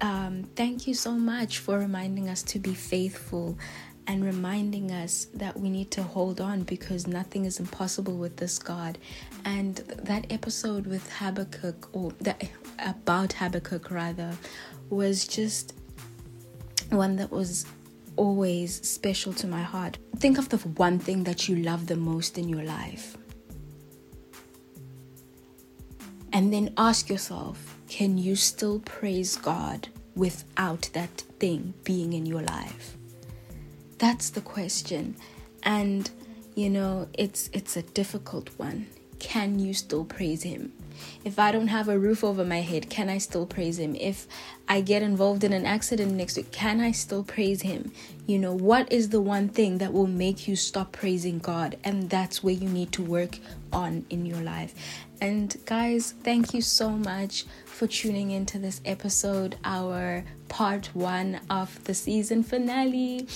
Um, 0.00 0.44
thank 0.56 0.86
you 0.86 0.94
so 0.94 1.12
much 1.12 1.58
for 1.58 1.78
reminding 1.78 2.28
us 2.28 2.42
to 2.44 2.58
be 2.58 2.74
faithful 2.74 3.58
and 4.06 4.24
reminding 4.24 4.90
us 4.90 5.26
that 5.34 5.58
we 5.58 5.70
need 5.70 5.90
to 5.92 6.02
hold 6.02 6.40
on 6.40 6.62
because 6.62 7.06
nothing 7.06 7.44
is 7.44 7.60
impossible 7.60 8.16
with 8.16 8.36
this 8.36 8.58
God. 8.58 8.98
And 9.44 9.76
that 9.76 10.32
episode 10.32 10.86
with 10.86 11.10
Habakkuk, 11.12 11.88
or 11.92 12.12
about 12.78 13.32
Habakkuk 13.34 13.90
rather, 13.90 14.32
was 14.88 15.26
just 15.26 15.74
one 16.90 17.16
that 17.16 17.30
was 17.30 17.66
always 18.16 18.86
special 18.86 19.32
to 19.34 19.46
my 19.46 19.62
heart. 19.62 19.98
Think 20.16 20.38
of 20.38 20.48
the 20.48 20.58
one 20.58 20.98
thing 20.98 21.24
that 21.24 21.48
you 21.48 21.56
love 21.56 21.86
the 21.86 21.96
most 21.96 22.36
in 22.36 22.48
your 22.48 22.62
life. 22.64 23.16
And 26.32 26.52
then 26.52 26.72
ask 26.76 27.08
yourself 27.08 27.76
can 27.88 28.18
you 28.18 28.36
still 28.36 28.78
praise 28.80 29.36
God 29.36 29.88
without 30.14 30.88
that 30.92 31.10
thing 31.40 31.74
being 31.82 32.12
in 32.12 32.24
your 32.24 32.42
life? 32.42 32.96
That's 34.00 34.30
the 34.30 34.40
question. 34.40 35.14
And 35.62 36.10
you 36.54 36.70
know, 36.70 37.08
it's 37.12 37.50
it's 37.52 37.76
a 37.76 37.82
difficult 37.82 38.48
one. 38.56 38.86
Can 39.18 39.58
you 39.58 39.74
still 39.74 40.06
praise 40.06 40.42
him? 40.42 40.72
If 41.22 41.38
I 41.38 41.52
don't 41.52 41.68
have 41.68 41.88
a 41.88 41.98
roof 41.98 42.24
over 42.24 42.42
my 42.42 42.62
head, 42.62 42.88
can 42.88 43.10
I 43.10 43.18
still 43.18 43.44
praise 43.44 43.78
him? 43.78 43.94
If 43.94 44.26
I 44.68 44.80
get 44.80 45.02
involved 45.02 45.44
in 45.44 45.52
an 45.52 45.66
accident 45.66 46.12
next 46.12 46.38
week, 46.38 46.50
can 46.50 46.80
I 46.80 46.92
still 46.92 47.22
praise 47.22 47.60
him? 47.60 47.92
You 48.26 48.38
know, 48.38 48.54
what 48.54 48.90
is 48.90 49.10
the 49.10 49.20
one 49.20 49.50
thing 49.50 49.78
that 49.78 49.92
will 49.92 50.06
make 50.06 50.48
you 50.48 50.56
stop 50.56 50.92
praising 50.92 51.38
God? 51.38 51.76
And 51.84 52.08
that's 52.08 52.42
where 52.42 52.54
you 52.54 52.68
need 52.68 52.92
to 52.92 53.02
work 53.02 53.38
on 53.70 54.06
in 54.08 54.24
your 54.24 54.40
life. 54.40 54.74
And 55.20 55.54
guys, 55.66 56.14
thank 56.24 56.54
you 56.54 56.62
so 56.62 56.88
much 56.88 57.44
for 57.66 57.86
tuning 57.86 58.30
into 58.30 58.58
this 58.58 58.80
episode, 58.86 59.56
our 59.64 60.24
part 60.48 60.86
one 60.94 61.40
of 61.50 61.84
the 61.84 61.94
season 61.94 62.42
finale. 62.42 63.28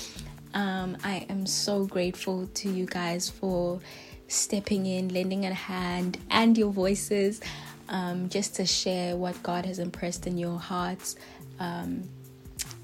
Um, 0.55 0.97
I 1.05 1.27
am 1.29 1.47
so 1.47 1.85
grateful 1.85 2.47
to 2.55 2.71
you 2.71 2.87
guys 2.87 3.29
for 3.29 3.81
stepping 4.29 4.87
in, 4.87 5.09
lending 5.09 5.45
a 5.45 5.53
hand, 5.53 6.19
and 6.31 6.57
your 6.57 6.71
voices 6.71 7.41
um, 7.89 8.29
just 8.29 8.55
to 8.57 8.67
share 8.67 9.17
what 9.17 9.41
God 9.43 9.67
has 9.67 9.79
impressed 9.79 10.27
in 10.27 10.39
your 10.39 10.59
hearts. 10.59 11.17
Um, 11.59 12.09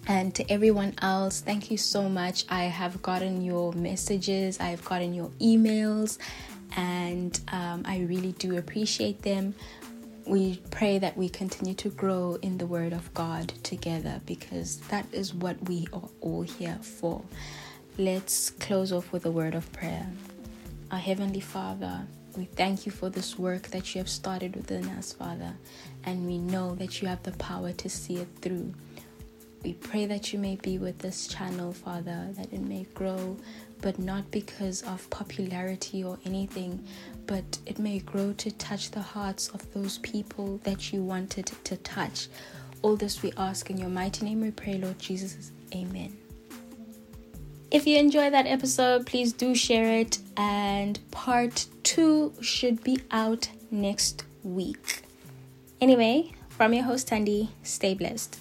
and 0.06 0.35
to 0.35 0.50
everyone 0.50 0.94
else, 1.02 1.40
thank 1.40 1.70
you 1.70 1.78
so 1.78 2.09
much. 2.09 2.44
I 2.48 2.64
have 2.64 3.00
gotten 3.02 3.42
your 3.42 3.72
messages, 3.72 4.59
I've 4.59 4.85
gotten 4.85 5.14
your 5.14 5.28
emails, 5.40 6.18
and 6.76 7.38
um, 7.48 7.83
I 7.85 8.00
really 8.00 8.33
do 8.33 8.56
appreciate 8.56 9.22
them. 9.22 9.54
We 10.26 10.62
pray 10.70 10.98
that 10.98 11.16
we 11.16 11.28
continue 11.28 11.74
to 11.74 11.88
grow 11.88 12.37
in 12.42 12.59
the 12.59 12.66
Word 12.66 12.92
of 12.92 13.12
God 13.14 13.48
together 13.62 14.20
because 14.26 14.76
that 14.88 15.06
is 15.12 15.35
what 15.35 15.68
we 15.68 15.87
are 15.92 16.09
all 16.20 16.42
here 16.42 16.78
for. 16.83 17.22
Let's 17.98 18.50
close 18.50 18.92
off 18.92 19.12
with 19.12 19.26
a 19.26 19.30
word 19.30 19.54
of 19.54 19.70
prayer. 19.72 20.06
Our 20.90 20.98
Heavenly 20.98 21.40
Father, 21.40 22.06
we 22.37 22.44
thank 22.44 22.87
you 22.87 22.92
for 22.92 23.11
this 23.11 23.38
work 23.38 23.68
that 23.68 23.94
you 23.94 23.98
have 23.98 24.09
started 24.09 24.56
within 24.56 24.88
us, 24.90 25.12
Father, 25.12 25.54
and 26.04 26.26
we 26.26 26.38
know 26.38 26.74
that 26.76 27.02
you 27.02 27.09
have 27.09 27.22
the 27.24 27.33
power 27.33 27.72
to 27.72 27.88
see 27.88 28.16
it 28.16 28.28
through. 28.40 28.72
We 29.62 29.74
pray 29.74 30.06
that 30.06 30.33
you 30.33 30.38
may 30.38 30.56
be 30.56 30.78
with 30.78 30.98
this 30.98 31.26
channel, 31.26 31.72
Father, 31.72 32.28
that 32.33 32.52
it 32.52 32.62
may 32.62 32.87
grow, 32.94 33.37
but 33.81 33.99
not 33.99 34.31
because 34.31 34.83
of 34.83 35.09
popularity 35.11 36.05
or 36.05 36.19
anything, 36.25 36.85
but 37.27 37.59
it 37.66 37.79
may 37.79 37.99
grow 38.01 38.33
to 38.35 38.51
touch 38.53 38.90
the 38.90 39.01
hearts 39.01 39.49
of 39.49 39.73
those 39.73 39.99
people 39.99 40.61
that 40.64 40.93
you 40.93 41.03
wanted 41.03 41.51
to 41.64 41.77
touch. 41.79 42.29
All 42.83 42.97
this 42.97 43.23
we 43.23 43.33
ask 43.37 43.71
in 43.71 43.79
your 43.79 43.90
mighty 43.90 44.25
name 44.25 44.40
we 44.40 44.51
pray, 44.51 44.79
Lord 44.79 44.99
Jesus. 44.99 45.53
Amen. 45.75 46.16
If 47.71 47.87
you 47.87 47.99
enjoyed 47.99 48.33
that 48.33 48.47
episode, 48.47 49.07
please 49.07 49.33
do 49.33 49.55
share 49.55 50.01
it. 50.01 50.19
And 50.37 50.99
part 51.11 51.66
two 51.85 52.33
should 52.40 52.83
be 52.83 53.01
out 53.11 53.49
next 53.71 54.25
week. 54.43 55.03
Anyway, 55.81 56.33
from 56.49 56.75
your 56.75 56.85
host, 56.85 57.09
Tandy, 57.09 57.51
stay 57.62 57.95
blessed. 57.95 58.38